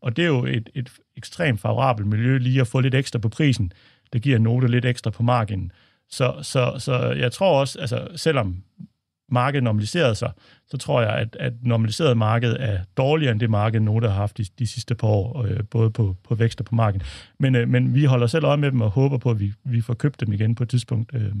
[0.00, 3.28] Og det er jo et, et ekstremt favorabelt miljø lige at få lidt ekstra på
[3.28, 3.72] prisen.
[4.12, 5.72] Det giver noter lidt ekstra på marginen.
[6.10, 8.62] Så, så, så jeg tror også, altså selvom
[9.28, 10.32] markedet normaliserede sig,
[10.70, 14.38] så tror jeg, at, at normaliseret marked er dårligere end det marked, nogen har haft
[14.38, 17.06] de, de sidste par år, øh, både på, på vækst og på markedet.
[17.38, 19.80] Men, øh, men vi holder selv øje med dem og håber på, at vi, vi
[19.80, 21.10] får købt dem igen på et tidspunkt.
[21.14, 21.32] Øh,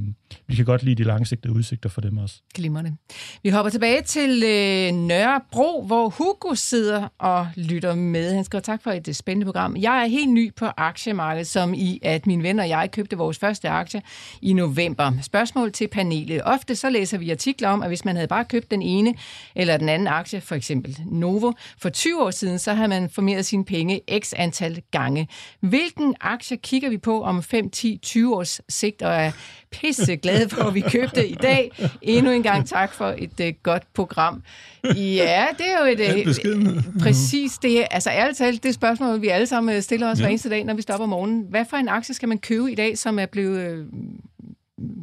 [0.46, 2.42] vi kan godt lide de langsigtede udsigter for dem også.
[2.54, 2.96] Glimrende.
[3.42, 8.34] Vi hopper tilbage til øh, Nørrebro, hvor Hugo sidder og lytter med.
[8.34, 9.76] Han skriver tak for et øh, spændende program.
[9.76, 13.38] Jeg er helt ny på aktiemarkedet, som i at min ven og jeg købte vores
[13.38, 14.02] første aktie
[14.42, 15.12] i november.
[15.22, 16.40] Spørgsmål til panelet.
[16.44, 19.11] Ofte så læser vi artikler om, at hvis man havde bare købt den ene
[19.56, 23.46] eller den anden aktie, for eksempel Novo, for 20 år siden, så har man formeret
[23.46, 25.28] sine penge x antal gange.
[25.60, 29.32] Hvilken aktie kigger vi på om 5, 10, 20 års sigt, og er
[29.72, 31.70] pisse glade for, at vi købte i dag.
[32.02, 34.42] Endnu en gang tak for et uh, godt program.
[34.84, 36.26] Ja, det er jo et...
[36.56, 37.86] Uh, præcis det.
[37.90, 40.22] Altså ærligt talt, det spørgsmål, vi alle sammen øh, stiller os ja.
[40.22, 41.46] hver eneste dag, når vi stopper om morgenen.
[41.50, 43.86] Hvad for en aktie skal man købe i dag, som er blevet uh,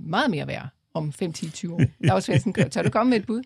[0.10, 1.82] meget mere værd om 5, 10, 20 år?
[2.00, 3.42] Lars Svendsen, tør du komme med et bud?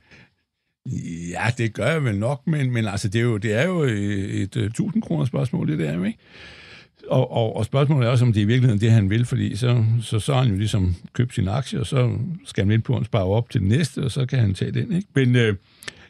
[1.30, 3.82] Ja, det gør jeg vel nok, men, men altså, det, er jo, det er jo
[3.82, 6.20] et, et, 1000 kroner spørgsmål, det der, ikke?
[7.08, 9.56] Og, og, og spørgsmålet er også, om det er i virkeligheden det, han vil, fordi
[9.56, 12.82] så, så, så har han jo ligesom købt sin aktie, og så skal han ind
[12.82, 15.08] på, at han sparer op til den næste, og så kan han tage den, ikke?
[15.14, 15.56] Men øh,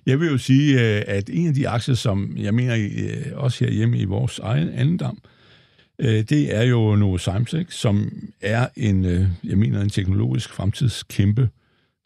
[0.06, 3.66] jeg vil jo sige, øh, at en af de aktier, som jeg mener øh, også
[3.66, 5.18] herhjemme i vores egen andendam,
[6.00, 7.74] øh, det er jo Novozymes, ikke?
[7.74, 11.50] som er en, øh, jeg mener, en teknologisk fremtidskæmpe,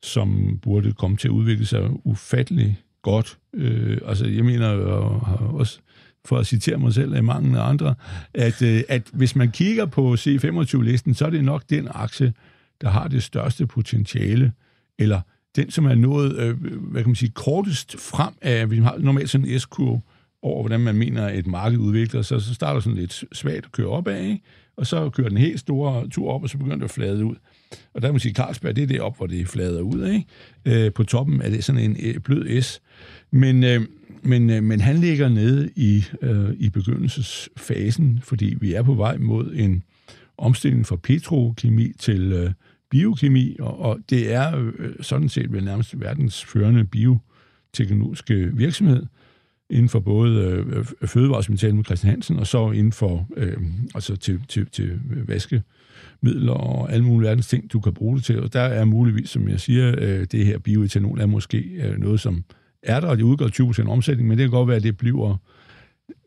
[0.04, 3.38] som burde komme til at udvikle sig ufattelig godt.
[3.54, 5.80] Øh, altså, jeg mener og har også
[6.26, 7.96] for at citere mig selv af mange andre,
[8.34, 12.34] at, øh, at hvis man kigger på C25-listen, så er det nok den aktie,
[12.82, 14.52] der har det største potentiale,
[15.00, 15.22] eller
[15.56, 19.30] den, som er nået, øh, hvad kan man sige, kortest frem af, vi har normalt
[19.30, 20.02] sådan en S-kurve
[20.42, 23.72] over, hvordan man mener, at et marked udvikler sig, så starter sådan lidt svagt at
[23.72, 24.42] køre opad, ikke?
[24.78, 27.36] og så kører den helt store tur op, og så begynder det at flade ud.
[27.94, 30.86] Og der må man sige, Carlsberg, det er det op, hvor det flader ud, ikke?
[30.86, 32.82] Øh, på toppen er det sådan en øh, blød S.
[33.32, 33.82] Men, øh,
[34.24, 39.18] men, øh, men han ligger nede i, øh, i begyndelsesfasen, fordi vi er på vej
[39.18, 39.84] mod en
[40.38, 42.52] omstilling fra petrokemi til øh,
[42.90, 49.06] biokemi, og, og det er øh, sådan set vel nærmest verdens førende bioteknologiske virksomhed
[49.70, 53.58] inden for både øh, fødevaresmetalet med Christian Hansen, og så inden for øh,
[53.96, 55.64] altså til, til, til øh, vaske,
[56.22, 58.44] midler og alle mulige verdens ting, du kan bruge det til.
[58.44, 62.20] Og der er muligvis, som jeg siger, øh, det her bioetanol er måske øh, noget,
[62.20, 62.44] som
[62.84, 65.38] er der, og det udgør 20% omsætning, men det kan godt være, at det bliver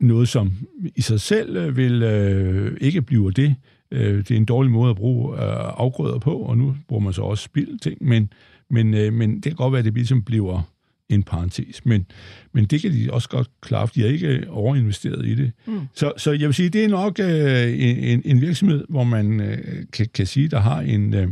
[0.01, 0.53] noget, som
[0.97, 3.55] i sig selv øh, vil øh, ikke blive det.
[3.91, 7.13] Øh, det er en dårlig måde at bruge øh, afgrøder på, og nu bruger man
[7.13, 8.33] så også spild ting, men,
[8.71, 10.71] men, øh, men det kan godt være, at det ligesom bliver
[11.11, 11.87] en parentes.
[11.87, 12.07] Men,
[12.53, 15.53] men det kan de også godt klare, for de har ikke overinvesteret i det.
[15.67, 15.81] Mm.
[15.95, 19.59] Så, så jeg vil sige, det er nok øh, en, en virksomhed, hvor man øh,
[19.93, 21.29] kan, kan sige, der har en, øh,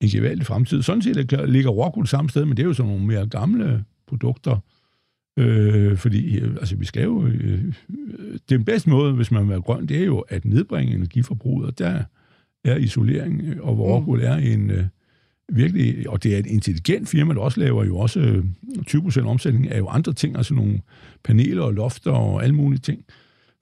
[0.00, 0.82] en gevaldig fremtid.
[0.82, 4.58] Sådan set ligger Rockwool samme sted, men det er jo sådan nogle mere gamle produkter.
[5.38, 7.26] Øh, fordi øh, altså, vi skal jo...
[7.26, 7.74] Øh,
[8.48, 11.78] den bedste måde, hvis man vil være grøn, det er jo at nedbringe energiforbruget, og
[11.78, 12.02] der
[12.64, 14.20] er isolering, og hvor mm.
[14.20, 14.72] Er en...
[15.52, 18.42] Virkelig, og det er et intelligent firma, der også laver jo også
[18.90, 20.80] 20% øh, omsætning af jo andre ting, altså nogle
[21.24, 23.04] paneler og lofter og alle mulige ting.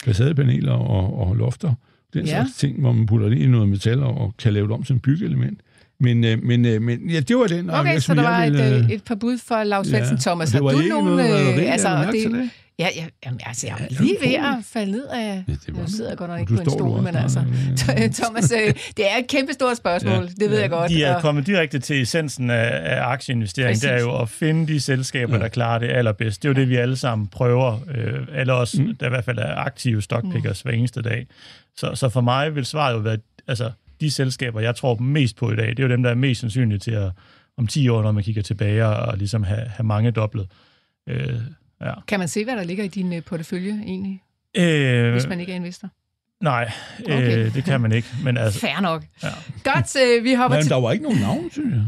[0.05, 1.75] Facadepaneler og, og lofter.
[2.15, 2.31] Den ja.
[2.31, 5.01] slags ting, hvor man putter det i noget metal og kan lave det om som
[5.01, 5.61] byggeelement.
[6.03, 7.71] Men, øh, men, øh, men ja, det var den.
[7.71, 10.53] Okay, så der var ville, et, et par bud for Lars Svendsen, ja, Thomas.
[10.53, 11.07] Har du nogen...
[11.07, 14.65] Noget, øh, altså, det, det, Ja, ja jamen, altså, jeg er ja, lige ved at
[14.65, 15.45] falde ned af...
[15.49, 17.45] Ja, det var, sidder jeg godt nok ikke på en stol, men altså...
[18.23, 20.61] Thomas, øh, det er et kæmpe stort spørgsmål, ja, det ved ja.
[20.61, 20.91] jeg godt.
[20.91, 23.71] De er kommet direkte til essensen af, af aktieinvestering.
[23.71, 23.83] Præcis.
[23.83, 25.43] Det er jo at finde de selskaber, ja.
[25.43, 26.43] der klarer det allerbedst.
[26.43, 27.79] Det er jo det, vi alle sammen prøver.
[27.95, 28.97] Øh, alle os, mm.
[28.97, 30.69] der i hvert fald er aktive stockpickers mm.
[30.69, 31.27] hver eneste dag.
[31.77, 33.19] Så, så for mig vil svaret jo være...
[33.49, 33.71] Altså,
[34.03, 36.41] de selskaber, jeg tror mest på i dag, det er jo dem, der er mest
[36.41, 37.11] sandsynlige til at
[37.59, 40.47] om 10 år, når man kigger tilbage og ligesom have, have mange doblet.
[41.09, 41.41] Øh,
[41.83, 41.93] Ja.
[42.09, 44.23] Kan man se, hvad der ligger i din øh, portefølje egentlig,
[44.57, 45.89] øh, hvis man ikke er investor?
[46.41, 46.71] Nej,
[47.05, 47.39] okay.
[47.39, 48.09] øh, det kan man ikke.
[48.25, 49.05] Men altså, Fair nok.
[49.23, 49.29] Ja.
[49.65, 51.87] Godt, øh, vi hopper Men der var ikke nogen navn, synes jeg.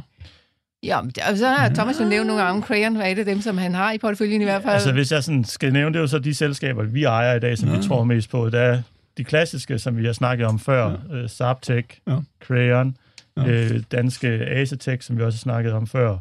[0.83, 2.63] Ja, så har Thomas jo nævnt nogle gange.
[2.63, 4.75] Crayon var et af dem, som han har i porteføljen i hvert fald.
[4.75, 7.41] Altså, hvis jeg sådan skal nævne, det er jo så de selskaber, vi ejer i
[7.41, 7.77] dag, som ja.
[7.77, 8.51] vi tror mest på.
[8.51, 8.83] Der
[9.17, 11.17] de klassiske, som vi har snakket om før, ja.
[11.17, 12.17] øh, Zaptec, Ja.
[12.43, 12.97] Crayon,
[13.37, 13.47] Ja.
[13.47, 16.19] øh, danske Asetec, som vi også har snakket om før,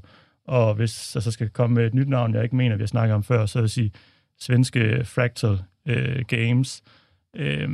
[0.48, 2.88] og hvis jeg så skal komme med et nyt navn, jeg ikke mener, vi har
[2.88, 3.92] snakket om før, så vil jeg sige
[4.40, 6.82] svenske Fractal øh, Games,
[7.36, 7.70] øh,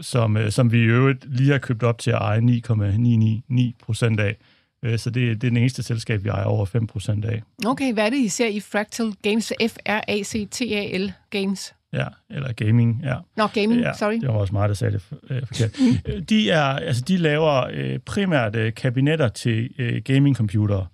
[0.00, 4.20] som, øh, som vi i øvrigt lige har købt op til at eje 9,999 procent
[4.20, 4.36] af.
[4.82, 7.42] Øh, så det, det er den eneste selskab, vi ejer over 5 procent af.
[7.66, 9.52] Okay, hvad er det, I ser i Fractal Games?
[9.68, 11.74] F-R-A-C-T-A-L Games.
[11.94, 13.16] Ja, eller gaming, ja.
[13.36, 14.14] Nå, gaming, ja, sorry.
[14.20, 15.70] Det var også mig, der sagde det øh, forkert.
[16.06, 20.86] Øh, de, er, altså, de laver øh, primært øh, kabinetter til øh, gamingcomputere.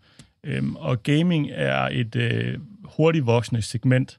[0.45, 4.19] Øhm, og gaming er et øh, hurtigt voksende segment.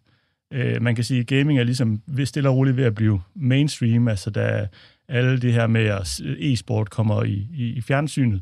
[0.54, 3.22] Øh, man kan sige, at gaming er ligesom ved- stille og roligt ved at blive
[3.36, 4.68] mainstream, altså da
[5.10, 8.42] alle det her med at e-sport kommer i, i, i fjernsynet.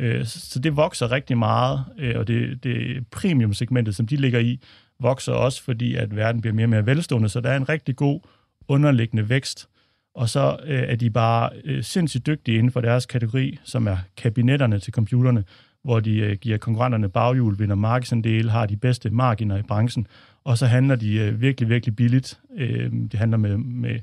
[0.00, 4.60] Øh, så det vokser rigtig meget, øh, og det, det premium-segmentet, som de ligger i,
[5.00, 7.96] vokser også, fordi at verden bliver mere og mere velstående, så der er en rigtig
[7.96, 8.20] god
[8.68, 9.68] underliggende vækst.
[10.14, 13.96] Og så øh, er de bare øh, sindssygt dygtige inden for deres kategori, som er
[14.16, 15.44] kabinetterne til computerne,
[15.84, 20.06] hvor de øh, giver konkurrenterne baghjul, vinder markedsandele, har de bedste marginer i branchen,
[20.44, 22.40] og så handler de øh, virkelig, virkelig billigt.
[22.56, 24.00] Øh, de handler med, med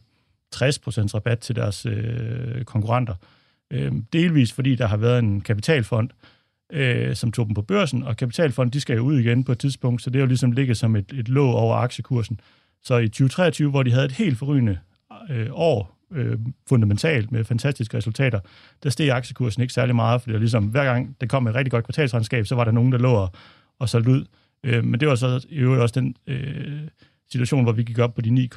[0.55, 0.59] 60%
[1.15, 3.15] rabat til deres øh, konkurrenter.
[3.71, 6.34] Øh, delvis fordi der har været en kapitalfond, øh,
[6.73, 9.59] øh, som tog dem på børsen, og kapitalfond, de skal jo ud igen på et
[9.59, 12.39] tidspunkt, så det er jo ligesom ligget som et, et låg over aktiekursen.
[12.83, 14.77] Så i 2023, hvor de havde et helt forrygende
[15.29, 16.37] øh, år, øh,
[16.69, 18.39] fundamentalt med fantastiske resultater,
[18.83, 21.71] der steg aktiekursen ikke særlig meget, fordi der ligesom, hver gang der kom et rigtig
[21.71, 23.31] godt kvartalsregnskab, så var der nogen, der lå og,
[23.79, 24.25] og solgte ud.
[24.63, 26.87] Øh, men det var så i øvrigt også den øh,
[27.31, 28.49] situation, hvor vi gik op på de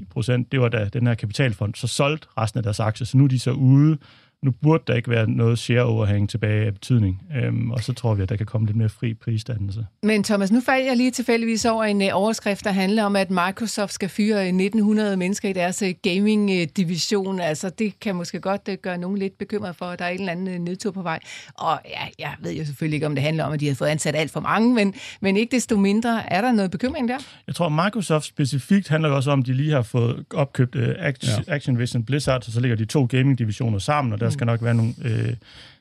[0.00, 0.52] 9,99 procent.
[0.52, 3.28] Det var da den her kapitalfond så solgte resten af deres aktier, så nu er
[3.28, 3.98] de så ude.
[4.46, 8.22] Nu burde der ikke være noget share-overhang tilbage af betydning, øhm, og så tror vi,
[8.22, 9.86] at der kan komme lidt mere fri prisdannelse.
[10.02, 13.30] Men Thomas, nu faldt jeg lige tilfældigvis over en uh, overskrift, der handler om, at
[13.30, 17.40] Microsoft skal fyre 1900 mennesker i deres uh, gaming-division.
[17.40, 20.18] Altså, det kan måske godt uh, gøre nogen lidt bekymret for, at der er en
[20.20, 21.18] eller anden uh, nedtur på vej.
[21.54, 23.88] Og ja, jeg ved jo selvfølgelig ikke, om det handler om, at de har fået
[23.88, 27.18] ansat alt for mange, men, men ikke desto mindre, er der noget bekymring der?
[27.46, 31.44] Jeg tror, Microsoft specifikt handler også om, at de lige har fået opkøbt uh, Action,
[31.48, 31.54] ja.
[31.54, 34.94] Activision Blizzard, så så ligger de to gaming-divisioner sammen, og der skal nok være nogle,
[35.04, 35.34] øh,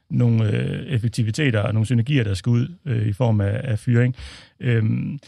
[0.10, 4.16] nogle øh, effektiviteter og nogle synergier, der skal ud øh, i form af, af fyring.
[4.60, 5.20] Øhm,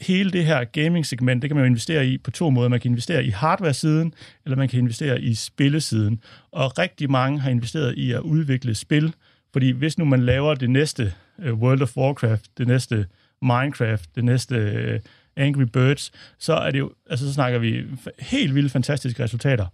[0.00, 2.68] hele det her gaming-segment, det kan man jo investere i på to måder.
[2.68, 6.20] Man kan investere i hardware-siden, eller man kan investere i spillesiden.
[6.52, 9.14] Og rigtig mange har investeret i at udvikle spil,
[9.52, 13.06] fordi hvis nu man laver det næste øh, World of Warcraft, det næste
[13.42, 15.00] Minecraft, det næste øh,
[15.36, 17.84] Angry Birds, så er det jo, altså så snakker vi
[18.18, 19.66] helt vildt fantastiske resultater.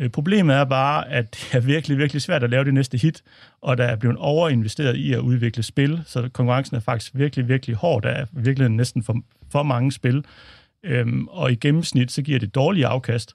[0.00, 3.22] Øh, problemet er bare, at det er virkelig, virkelig svært at lave det næste hit,
[3.60, 7.76] og der er blevet overinvesteret i at udvikle spil, så konkurrencen er faktisk virkelig, virkelig
[7.76, 8.02] hård.
[8.02, 9.16] Der er virkelig næsten for,
[9.52, 10.24] for mange spil,
[10.82, 13.34] øhm, og i gennemsnit så giver det dårlige afkast,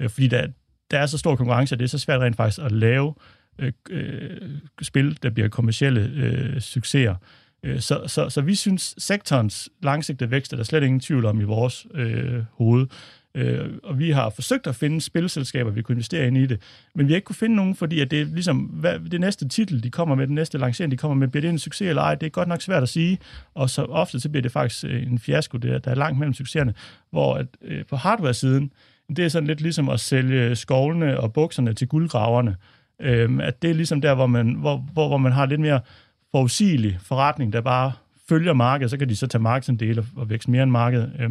[0.00, 0.46] øh, fordi der,
[0.90, 3.14] der er så stor konkurrence, at det er så svært rent faktisk at lave
[3.58, 4.40] øh, øh,
[4.82, 7.14] spil, der bliver kommersielle øh, succeser.
[7.62, 11.40] Øh, Så, så, så vi synes, sektorens langsigtede vækst er der slet ingen tvivl om
[11.40, 12.86] i vores øh, hoved.
[13.34, 16.60] Øh, og vi har forsøgt at finde spilselskaber, vi kunne investere ind i det,
[16.94, 19.48] men vi har ikke kunne finde nogen, fordi at det er ligesom, hvad, det næste
[19.48, 22.02] titel, de kommer med, den næste lancering, de kommer med, bliver det en succes eller
[22.02, 23.18] ej, det er godt nok svært at sige,
[23.54, 26.34] og så ofte så bliver det faktisk øh, en fiasko, det der er langt mellem
[26.34, 26.74] succeserne,
[27.10, 28.72] hvor at, øh, på hardware-siden,
[29.16, 32.56] det er sådan lidt ligesom at sælge skovlene og bukserne til guldgraverne,
[33.00, 35.80] øh, at det er ligesom der, hvor man, hvor, hvor, hvor man har lidt mere
[36.30, 37.92] forudsigelig forretning, der bare
[38.28, 41.12] følger markedet, så kan de så tage markedsandele og, vækst mere end markedet.
[41.18, 41.30] Øh,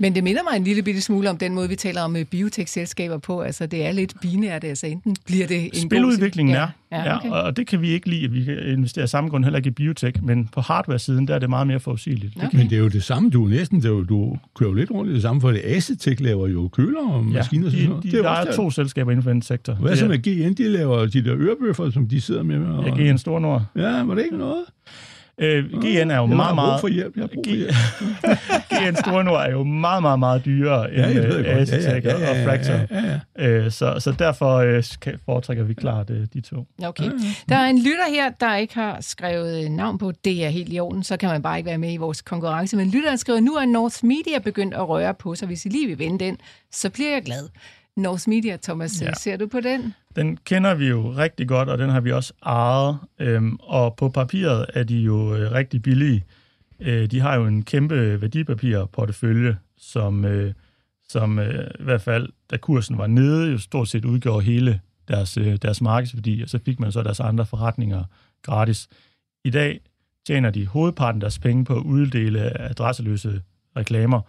[0.00, 2.24] men det minder mig en lille bitte smule om den måde, vi taler om øh,
[2.24, 3.40] biotech-selskaber på.
[3.40, 4.64] Altså, det er lidt binært.
[4.64, 6.62] Altså, enten bliver det en Spiludviklingen god...
[6.90, 7.28] er, ja, okay.
[7.28, 9.68] og det kan vi ikke lide, at vi kan investere af samme grund heller ikke
[9.68, 12.36] i biotech, men på hardware-siden, der er det meget mere forudsigeligt.
[12.36, 12.58] Okay.
[12.58, 14.74] Men det er jo det samme, du er næsten, det er jo, du kører jo
[14.74, 17.76] lidt rundt i det samme, for det Asetek laver jo køler og maskiner og de,
[17.76, 18.04] sådan noget.
[18.04, 18.56] de, det er der er der.
[18.56, 19.72] to selskaber inden for den sektor.
[19.72, 20.52] Hvad så med GN?
[20.54, 22.66] De laver de der ørebøffer, som de sidder med.
[22.66, 22.98] Og...
[22.98, 23.62] Ja, GN Stornord.
[23.76, 24.64] Ja, var det ikke noget?
[25.40, 26.80] Øh, GN er jo jeg meget, meget...
[26.80, 27.16] for hjælp.
[27.16, 27.72] Jeg har brug for hjælp.
[28.92, 31.72] GN Stornord er jo meget, meget, meget dyrere Ja, end jeg ved øh, godt.
[31.72, 32.88] Ja, ja, ja, og Fractal.
[32.90, 34.82] ja, ja, Øh, så, så derfor øh,
[35.24, 36.66] foretrækker vi klart øh, de to.
[36.84, 37.10] Okay.
[37.48, 40.12] Der er en lytter her, der ikke har skrevet øh, navn på.
[40.24, 42.76] Det er helt i orden, så kan man bare ikke være med i vores konkurrence.
[42.76, 45.46] Men lytteren skriver, nu er North Media begyndt at røre på sig.
[45.46, 46.38] Hvis I lige vil vende den,
[46.72, 47.48] så bliver jeg glad.
[48.00, 49.14] North Media, Thomas, Ja.
[49.14, 49.94] ser du på den?
[50.16, 52.98] Den kender vi jo rigtig godt, og den har vi også ejet.
[53.18, 56.24] Øhm, og på papiret er de jo øh, rigtig billige.
[56.80, 60.54] Øh, de har jo en kæmpe værdipapirportefølje, som, øh,
[61.08, 65.36] som øh, i hvert fald, da kursen var nede, jo stort set udgjorde hele deres,
[65.38, 68.04] øh, deres markedsværdi, og så fik man så deres andre forretninger
[68.42, 68.88] gratis.
[69.44, 69.80] I dag
[70.26, 73.42] tjener de hovedparten af deres penge på at uddele adresseløse
[73.76, 74.20] reklamer,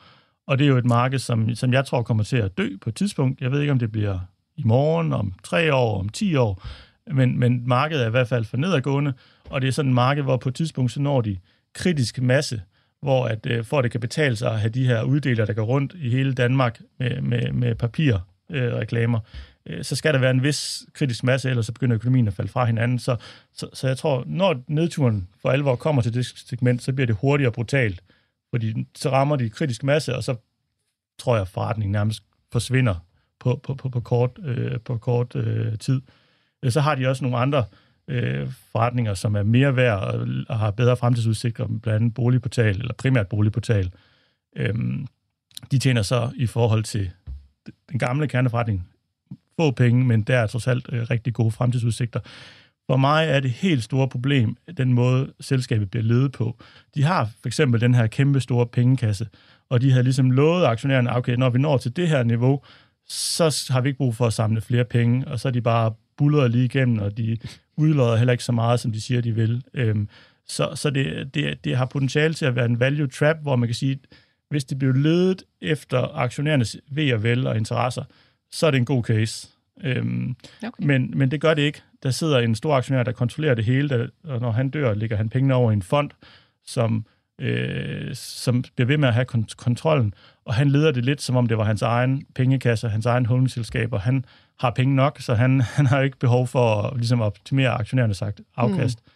[0.47, 2.89] og det er jo et marked, som, som jeg tror kommer til at dø på
[2.89, 3.41] et tidspunkt.
[3.41, 4.19] Jeg ved ikke, om det bliver
[4.55, 6.67] i morgen, om tre år, om ti år,
[7.13, 9.13] men, men markedet er i hvert fald for nedadgående,
[9.49, 11.37] og det er sådan et marked, hvor på et tidspunkt så når de
[11.73, 12.61] kritisk masse,
[13.01, 15.53] hvor at, øh, for at det kan betale sig at have de her uddelere, der
[15.53, 19.19] går rundt i hele Danmark med, med, med papirreklamer,
[19.67, 22.33] øh, øh, så skal der være en vis kritisk masse, ellers så begynder økonomien at
[22.33, 22.99] falde fra hinanden.
[22.99, 23.15] Så,
[23.53, 27.15] så, så jeg tror, når nedturen for alvor kommer til det segment, så bliver det
[27.21, 28.01] hurtigt og brutalt,
[28.51, 30.35] fordi så rammer de kritisk masse, og så
[31.19, 32.95] tror jeg, at forretningen nærmest forsvinder
[33.39, 36.01] på, på, på, på kort, øh, på kort øh, tid.
[36.63, 37.65] Øh, så har de også nogle andre
[38.07, 43.27] øh, forretninger, som er mere værd og har bedre fremtidsudsigter, blandt andet boligportal, eller primært
[43.27, 43.91] boligportal.
[44.55, 45.07] Øhm,
[45.71, 47.11] de tjener så i forhold til
[47.91, 48.87] den gamle kerneforretning
[49.59, 52.19] få penge, men der er trods alt øh, rigtig gode fremtidsudsigter.
[52.91, 56.57] For mig er det helt store problem, den måde selskabet bliver ledet på.
[56.95, 59.27] De har for eksempel den her kæmpe store pengekasse,
[59.69, 62.61] og de har ligesom lovet aktionærerne, okay, når vi når til det her niveau,
[63.07, 65.93] så har vi ikke brug for at samle flere penge, og så er de bare
[66.17, 67.37] bullet lige igennem, og de
[67.77, 69.63] udlodder heller ikke så meget, som de siger, de vil.
[69.73, 70.09] Øhm,
[70.47, 73.67] så så det, det, det har potentiale til at være en value trap, hvor man
[73.67, 73.99] kan sige,
[74.49, 78.03] hvis det bliver ledet efter aktionærernes ved og vel og interesser,
[78.51, 79.47] så er det en god case.
[79.83, 80.85] Øhm, okay.
[80.85, 81.81] men, men det gør det ikke.
[82.03, 85.17] Der sidder en stor aktionær, der kontrollerer det hele, der, og når han dør, ligger
[85.17, 86.09] han pengene over i en fond,
[86.65, 87.05] som,
[87.39, 90.13] øh, som bliver ved med at have kont- kontrollen,
[90.45, 93.93] og han leder det lidt, som om det var hans egen pengekasse, hans egen holdningsselskab,
[93.93, 94.25] og han
[94.59, 98.41] har penge nok, så han, han har ikke behov for at ligesom, optimere aktionærerne sagt
[98.55, 98.99] afkast.
[99.05, 99.11] Mm.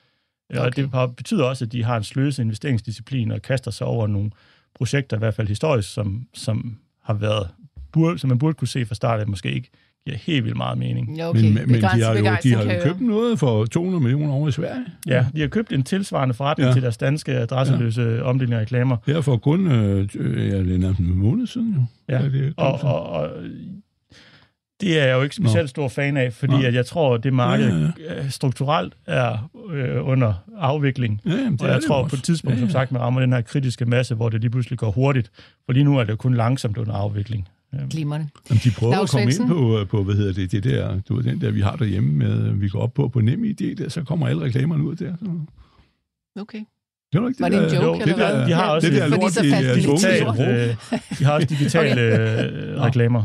[0.57, 0.59] Okay.
[0.59, 4.31] Og det betyder også, at de har en sløse investeringsdisciplin og kaster sig over nogle
[4.75, 7.49] projekter, i hvert fald historisk, som, som har været,
[7.91, 9.69] burde, som man burde kunne se fra start, at måske ikke
[10.05, 11.17] giver helt vildt meget mening.
[11.17, 11.41] Ja, okay.
[11.41, 14.51] Men, men de har jo, de har jo købt noget for 200 millioner over i
[14.51, 14.85] Sverige.
[15.07, 16.73] Ja, de har købt en tilsvarende forretning ja.
[16.73, 18.21] til deres danske adresseløse ja.
[18.21, 18.97] omdelinger af reklamer.
[19.07, 21.83] Ja, for kun øh, ja, det er nærmest en måned siden jo.
[22.09, 23.29] Ja, ja det og, og, og
[24.81, 25.67] det er jeg jo ikke specielt Nå.
[25.67, 28.23] stor fan af, fordi at jeg tror, at det marked ja, ja.
[28.23, 31.21] Øh, strukturelt er øh, under afvikling.
[31.25, 32.09] Ja, jamen, og jeg tror også.
[32.09, 32.67] på et tidspunkt, ja, ja.
[32.67, 35.31] som sagt, man rammer den her kritiske masse, hvor det lige pludselig går hurtigt.
[35.65, 37.47] For lige nu er det kun langsomt under afvikling.
[37.89, 38.29] Glimmerne.
[38.49, 41.15] Jamen, de prøver at komme ind på, øh, på, hvad hedder det, det der, du
[41.15, 43.89] ved, den der, vi har derhjemme med, vi går op på, på nem idé der,
[43.89, 45.15] så kommer alle reklamerne ud der.
[45.17, 46.41] Så.
[46.41, 46.63] Okay.
[47.15, 48.47] Det var, ikke var det, det en joke, det eller hvad?
[48.47, 50.75] De har også det der lort i digital, øh,
[51.19, 52.51] de har også digitale okay.
[52.75, 53.23] øh, reklamer.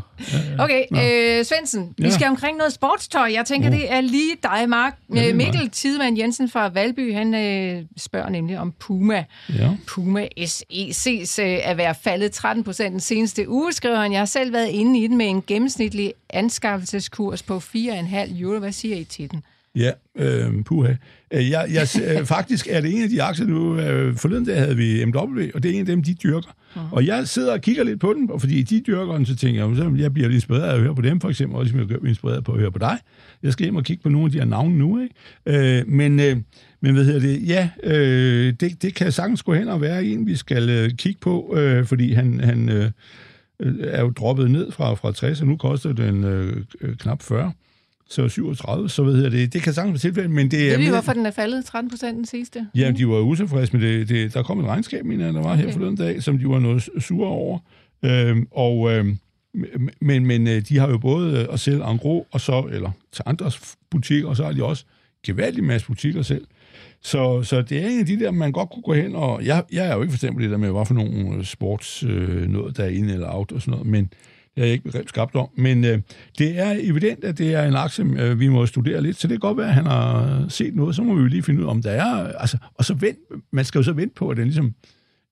[0.59, 2.05] Okay, øh, Svendsen, ja.
[2.05, 3.31] vi skal omkring noget sportstøj.
[3.35, 3.75] Jeg tænker, oh.
[3.75, 4.97] det er lige dig, Mark.
[5.15, 9.25] Ja, Mikkel Tidemand Jensen fra Valby, han øh, spørger nemlig om Puma.
[9.59, 9.71] Ja.
[9.87, 14.13] Puma SEC's øh, at være faldet 13 procent den seneste uge, skriver han.
[14.13, 18.59] Jeg har selv været inde i den med en gennemsnitlig anskaffelseskurs på 4,5 euro.
[18.59, 19.43] Hvad siger I til den?
[19.77, 20.95] Ja, øh, puha.
[21.35, 23.79] Øh, jeg, jeg, øh, faktisk er det en af de aktier nu.
[23.79, 26.49] Øh, forleden dag havde vi MW, og det er en af dem, de dyrker.
[26.49, 26.95] Uh-huh.
[26.95, 29.67] Og jeg sidder og kigger lidt på den, og fordi de dyrker den, så tænker
[29.67, 31.79] jeg, så jeg bliver lidt inspireret af at høre på dem, for eksempel, og ligesom
[31.79, 32.99] jeg bliver inspireret på at høre på dig.
[33.43, 35.79] Jeg skal hjem og kigge på nogle af de her navne nu, ikke?
[35.79, 36.37] Øh, men, øh,
[36.81, 37.49] men hvad hedder det?
[37.49, 41.21] Ja, øh, det, det kan sagtens gå hen og være en, vi skal øh, kigge
[41.21, 42.91] på, øh, fordi han, han øh,
[43.81, 46.57] er jo droppet ned fra, fra 60, og nu koster den øh,
[46.99, 47.53] knap 40
[48.11, 49.53] så 37, så ved jeg det.
[49.53, 50.71] Det kan sagtens være tilfældet, men det er...
[50.71, 52.67] Ved vi, hvorfor den er faldet 13 procent den sidste?
[52.75, 54.09] Ja, de var utilfredse med det.
[54.09, 54.35] det.
[54.35, 55.65] Der kom et regnskab, mener jeg, der var okay.
[55.65, 57.59] her forleden dag, som de var noget sure over.
[58.05, 59.19] Øhm, og, øhm,
[60.01, 63.77] men, men øh, de har jo både at sælge angro, og så, eller til andres
[63.91, 64.85] butikker, og så har de også
[65.27, 66.47] gevaldig masse butikker selv.
[67.03, 69.65] Så, så det er en af de der, man godt kunne gå hen, og jeg,
[69.73, 72.77] jeg er jo ikke for eksempel det der med, hvad for nogle sports øh, noget,
[72.77, 74.13] der er inde eller out og sådan noget, men
[74.57, 75.49] det er jeg ikke skabt om.
[75.57, 75.99] Men øh,
[76.39, 79.35] det er evident, at det er en aktie, øh, vi må studere lidt, så det
[79.35, 81.67] kan godt være, at han har set noget, så må vi jo lige finde ud
[81.67, 82.33] af, om der er...
[82.33, 83.19] Altså, og så vent,
[83.53, 84.75] man skal jo så vente på, at den ligesom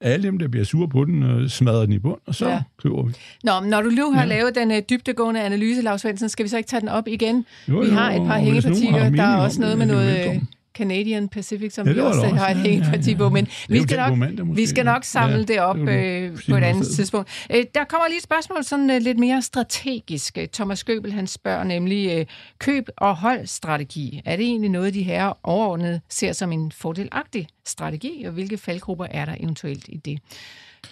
[0.00, 2.62] alle dem, der bliver sure på den, øh, smadrer den i bund, og så ja.
[2.82, 3.12] køber vi.
[3.44, 4.28] Nå, men når du nu har ja.
[4.28, 7.46] lavet den øh, dybtegående analyse, Lars Svendsen, skal vi så ikke tage den op igen?
[7.68, 10.40] Jo, vi har et par hængepartier, der er også noget med noget...
[10.74, 13.96] Canadian Pacific, som ja, vi også, også har et helt parti på, men vi skal,
[13.96, 17.46] nok, mandag, vi skal nok samle ja, det op det øh, på et andet tidspunkt.
[17.54, 20.38] Øh, der kommer lige et spørgsmål sådan øh, lidt mere strategisk.
[20.52, 22.26] Thomas Gøbel, han spørger nemlig, øh,
[22.58, 24.22] køb- og holdstrategi.
[24.24, 29.06] Er det egentlig noget, de her overordnet ser som en fordelagtig strategi, og hvilke faldgrupper
[29.10, 30.18] er der eventuelt i det?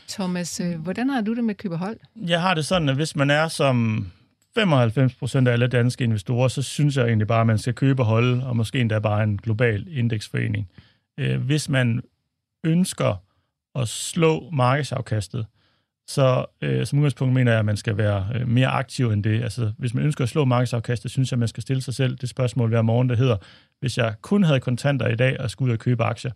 [0.08, 1.96] Thomas, øh, hvordan har du det med køb og hold?
[2.16, 4.06] Jeg har det sådan, at hvis man er som
[4.58, 8.06] 95% af alle danske investorer, så synes jeg egentlig bare, at man skal købe og
[8.06, 10.70] holde, og måske endda bare en global indeksforening.
[11.18, 12.02] Øh, hvis man
[12.64, 13.22] ønsker
[13.74, 15.46] at slå markedsafkastet,
[16.08, 19.42] så øh, som udgangspunkt mener jeg, at man skal være øh, mere aktiv end det.
[19.42, 22.16] Altså, hvis man ønsker at slå markedsafkastet, synes jeg, at man skal stille sig selv
[22.16, 23.36] det spørgsmål hver morgen, der hedder,
[23.80, 26.32] hvis jeg kun havde kontanter i dag og skulle ud og købe aktier,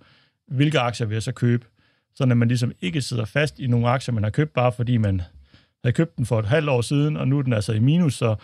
[0.48, 1.66] hvilke aktier vil jeg så købe?
[2.14, 4.96] Så at man ligesom ikke sidder fast i nogle aktier, man har købt, bare fordi
[4.96, 5.22] man
[5.84, 8.14] havde købt den for et halvt år siden, og nu er den altså i minus,
[8.14, 8.34] så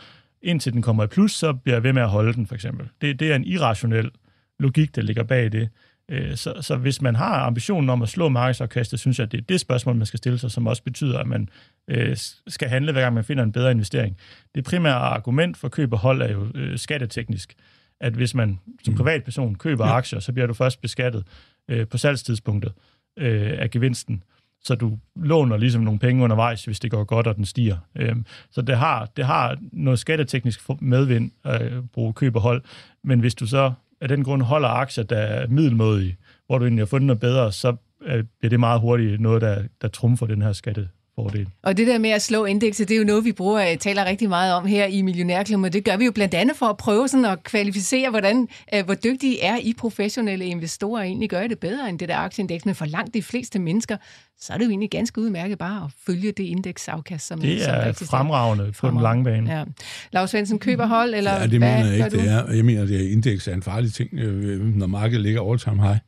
[0.43, 2.89] indtil den kommer i plus, så bliver jeg ved med at holde den, for eksempel.
[3.01, 4.11] Det, det er en irrationel
[4.59, 5.69] logik, der ligger bag det.
[6.11, 9.39] Øh, så, så hvis man har ambitionen om at slå markedsafkastet, synes jeg, at det
[9.39, 11.49] er det spørgsmål, man skal stille sig, som også betyder, at man
[11.89, 12.17] øh,
[12.47, 14.17] skal handle, hver gang man finder en bedre investering.
[14.55, 17.55] Det primære argument for køb og hold er jo øh, skatteteknisk,
[18.01, 18.99] at hvis man som mm.
[18.99, 19.93] privatperson køber ja.
[19.93, 21.25] aktier, så bliver du først beskattet
[21.69, 22.73] øh, på salgstidspunktet
[23.19, 24.23] øh, af gevinsten
[24.67, 27.77] så du låner ligesom nogle penge undervejs, hvis det går godt, og den stiger.
[27.97, 32.63] Øhm, så det har, det har noget skatteteknisk medvind at bruge køb og hold,
[33.05, 36.81] men hvis du så af den grund holder aktier, der er middelmådige, hvor du egentlig
[36.81, 40.43] har fundet noget bedre, så øh, bliver det meget hurtigt noget, der, der trumfer den
[40.43, 41.49] her skatte, fordel.
[41.63, 44.05] Og det der med at slå indekset, det er jo noget, vi bruger, øh, taler
[44.05, 47.09] rigtig meget om her i Millionærklubben, det gør vi jo blandt andet for at prøve
[47.09, 51.89] sådan at kvalificere, hvordan, øh, hvor dygtige er I professionelle investorer egentlig gør det bedre
[51.89, 53.97] end det der aktieindeks, men for langt de fleste mennesker,
[54.41, 57.93] så er det jo egentlig ganske udmærket bare at følge det indeksafkast, som Det er
[57.93, 59.59] som fremragende på den lange bane.
[59.59, 59.65] Ja.
[60.13, 62.53] Lars Svendsen, køber hold, eller Ja, det mener jeg ikke, det er.
[62.53, 65.99] Jeg mener, at indeks er en farlig ting, øh, når markedet ligger all time high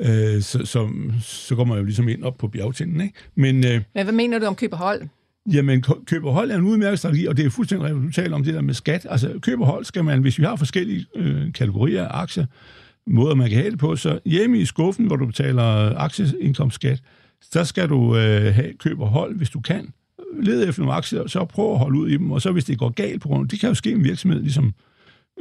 [0.00, 0.88] øh, så, så,
[1.22, 3.00] så går man jo ligesom ind op på bjergtinden.
[3.00, 3.14] Ikke?
[3.34, 5.08] Men, øh, Men hvad mener du om køb og hold?
[5.52, 8.36] Jamen, køb og hold er en udmærket strategi, og det er fuldstændig rigtigt, du taler
[8.36, 9.06] om det der med skat.
[9.10, 12.46] Altså, køb og hold skal man, hvis vi har forskellige øh, kategorier af aktier,
[13.06, 17.02] måder man kan have det på, så hjemme i skuffen, hvor du betaler aktieindkomstskat,
[17.42, 19.92] så skal du øh, have køb og hold, hvis du kan.
[20.42, 22.78] Led efter nogle aktier, så prøv at holde ud i dem, og så hvis det
[22.78, 24.74] går galt på grund det kan jo ske en virksomhed, ligesom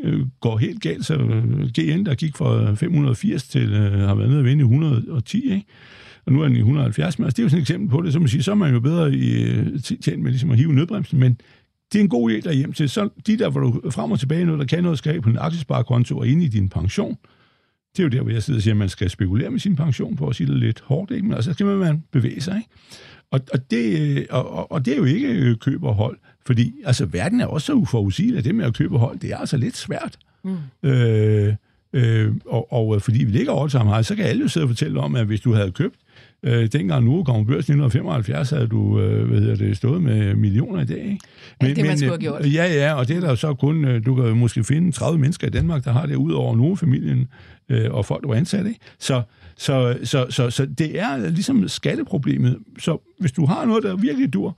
[0.03, 4.15] øh, går helt galt, så øh, GN, der gik fra øh, 580 til, øh, har
[4.15, 5.65] været nede og vinde i 110, ikke?
[6.25, 8.01] og nu er den i 170, men altså, det er jo sådan et eksempel på
[8.01, 10.57] det, så man siger, så er man jo bedre i øh, tjent med ligesom at
[10.57, 11.37] hive nødbremsen, men
[11.93, 12.89] det er en god idé derhjem til.
[12.89, 15.29] Så de der, hvor du frem og tilbage noget, der kan noget, skal have på
[15.29, 17.17] en aktiesparekonto og ind i din pension.
[17.91, 19.75] Det er jo der, hvor jeg sidder og siger, at man skal spekulere med sin
[19.75, 21.23] pension, på at sige det lidt hårdt, ikke?
[21.23, 22.55] men altså, så skal man bevæge sig.
[22.55, 22.69] Ikke?
[23.31, 26.17] Og, og, det, og, og det er jo ikke køb og hold.
[26.45, 29.37] Fordi altså, verden er også så uforudsigelig, at det med at købe hold, det er
[29.37, 30.17] altså lidt svært.
[30.43, 30.57] Mm.
[30.83, 31.53] Øh,
[31.93, 34.69] øh, og, og fordi vi ligger over sammen her, så kan alle jo sidde og
[34.69, 35.95] fortælle om, at hvis du havde købt
[36.45, 40.35] Øh, dengang nu kom børsen i 1975, havde du øh, hvad hedder det, stået med
[40.35, 40.97] millioner i dag.
[40.97, 41.19] Ikke?
[41.61, 42.53] Men, ja, det man skulle have gjort.
[42.53, 45.47] Ja, ja, og det er der så kun, øh, du kan måske finde 30 mennesker
[45.47, 47.27] i Danmark, der har det, ud over nogle familien
[47.69, 48.65] øh, og folk, der var ansat.
[48.65, 48.79] Ikke?
[48.99, 49.21] Så,
[49.57, 52.57] så, så, så, så det er ligesom skatteproblemet.
[52.79, 54.57] Så hvis du har noget, der virkelig dur,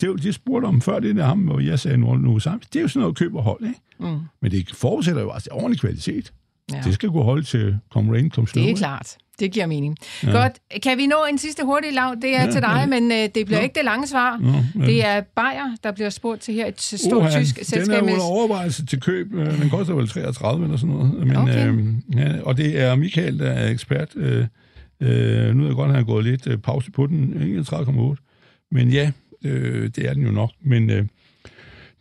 [0.00, 2.38] det er jo, de spurgte om før, det der ham, hvor jeg sagde nu, nu
[2.38, 2.60] sammen.
[2.72, 3.80] Det er jo sådan noget køb og hold, ikke?
[4.00, 4.20] Mm.
[4.42, 6.32] Men det forudsætter jo altså ordentlig kvalitet.
[6.72, 6.80] Ja.
[6.84, 8.64] Det skal gå hold til come rain, come snow.
[8.64, 9.16] Det er klart.
[9.38, 9.96] Det giver mening.
[10.22, 10.30] Ja.
[10.30, 10.82] Godt.
[10.82, 12.14] Kan vi nå en sidste hurtig lav?
[12.22, 12.86] Det er ja, til dig, ja.
[12.86, 13.62] men uh, det bliver ja.
[13.62, 14.40] ikke det lange svar.
[14.78, 16.66] Ja, Det er Bayer, der bliver spurgt til her.
[16.66, 17.82] Et stort Oha, tysk selskab.
[17.82, 19.34] Den er under overvejelse til køb.
[19.34, 21.26] Øh, den koster vel 33 eller sådan noget.
[21.26, 21.68] Men, okay.
[21.68, 24.16] øh, ja, og det er Michael, der er ekspert.
[24.16, 24.46] Øh,
[25.00, 27.64] øh, nu er jeg godt, at han har gået lidt øh, pause på den.
[27.72, 28.68] 31,8.
[28.70, 29.12] Men ja,
[29.44, 30.50] øh, det er den jo nok.
[30.60, 30.90] Men...
[30.90, 31.06] Øh,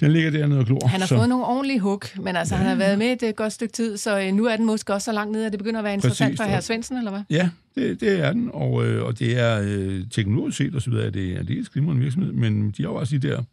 [0.01, 0.87] den ligger dernede og glor.
[0.87, 1.15] Han har så.
[1.15, 2.59] fået nogle ordentlige hug, men altså, ja.
[2.59, 4.93] han har været med et, et godt stykke tid, så øh, nu er den måske
[4.93, 7.11] også så langt nede, at det begynder at være interessant Præcis, for herr Svendsen, eller
[7.11, 7.21] hvad?
[7.29, 10.89] Ja, det, det er den, og, øh, og det er øh, teknologisk set og så
[10.89, 13.43] videre, det er det skimrende virksomhed, men de har jo også de der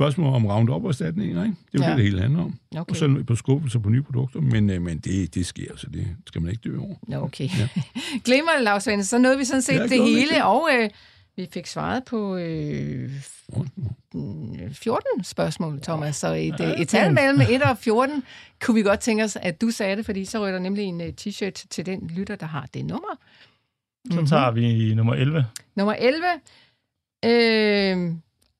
[0.00, 1.56] spørgsmål om Roundup-erstatninger, ikke?
[1.72, 1.90] Det er jo ja.
[1.90, 2.54] det, det hele handler om.
[2.76, 2.90] Okay.
[2.90, 6.06] Og så på skuffelser på nye produkter, men, øh, men det, det sker, så det
[6.26, 6.94] skal man ikke dø over.
[7.10, 7.48] Ja, okay.
[7.58, 7.68] Ja.
[8.24, 10.68] Glemmer det, Lars Svendsen, så nåede vi sådan set ja, det hele, og...
[10.74, 10.90] Øh,
[11.36, 13.10] vi fik svaret på øh,
[14.72, 16.16] 14 spørgsmål, Thomas.
[16.16, 18.22] Så et, ja, et tal mellem 1 og 14
[18.60, 21.00] kunne vi godt tænke os, at du sagde det, fordi så rører der nemlig en
[21.00, 23.16] uh, t-shirt til den lytter, der har det nummer.
[24.04, 24.26] Så mm-hmm.
[24.26, 25.46] tager vi nummer 11.
[25.76, 26.24] Nummer 11.
[27.24, 28.14] Øh,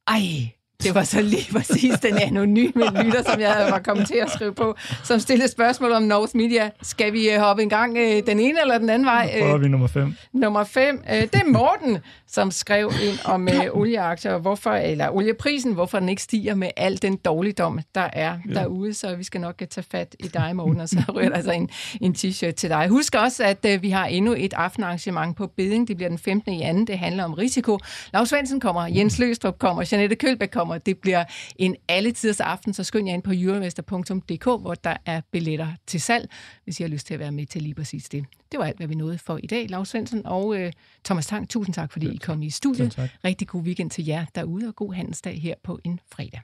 [0.07, 0.51] ej,
[0.87, 4.55] det var så lige præcis den anonyme lytter, som jeg var kommet til at skrive
[4.55, 6.71] på, som stillede spørgsmål om North Media.
[6.83, 9.35] Skal vi øh, hoppe en gang øh, den ene eller den anden vej?
[9.35, 10.15] Nu prøver vi nummer 5.
[10.33, 11.03] Nummer 5.
[11.09, 13.49] Det er Morten, som skrev ind om
[13.81, 18.55] olieaktier, hvorfor, eller olieprisen, hvorfor den ikke stiger med al den dårligdom, der er ja.
[18.55, 18.95] derude.
[18.95, 21.71] Så vi skal nok tage fat i dig, Morten, og så ryger der altså en,
[22.01, 22.89] en t-shirt til dig.
[22.89, 25.89] Husk også, at vi har endnu et aftenarrangement på Beding.
[25.89, 26.53] Det bliver den 15.
[26.53, 26.87] i anden.
[26.87, 27.79] Det handler om risiko.
[28.13, 30.85] Lars Svendsen kommer, Jens Løstrup kommer, Janette Kølbæk kommer, kommer.
[30.85, 31.25] Det bliver
[31.57, 36.29] en alletiders aften, så skynd jer ind på jurevester.dk, hvor der er billetter til salg,
[36.65, 38.25] hvis I har lyst til at være med til lige præcis det.
[38.53, 39.67] Det var alt, hvad vi nåede for i dag.
[39.69, 40.73] Lars Svendsen og øh,
[41.05, 43.11] Thomas Tang, tusind tak, fordi I kom i studiet.
[43.25, 46.41] Rigtig god weekend til jer derude, og god handelsdag her på en fredag.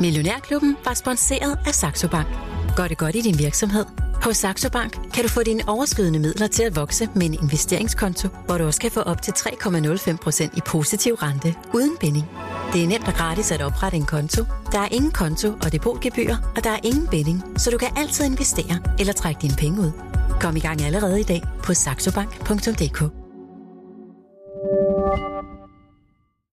[0.00, 2.55] Millionærklubben var sponsoreret af Saxo Bank.
[2.76, 3.84] Gør det godt i din virksomhed.
[4.22, 8.28] Hos Saxo Bank kan du få dine overskydende midler til at vokse med en investeringskonto,
[8.46, 12.26] hvor du også kan få op til 3,05% i positiv rente uden binding.
[12.72, 14.44] Det er nemt og gratis at oprette en konto.
[14.72, 18.24] Der er ingen konto og depotgebyr, og der er ingen binding, så du kan altid
[18.24, 19.92] investere eller trække dine penge ud.
[20.40, 23.02] Kom i gang allerede i dag på saxobank.dk.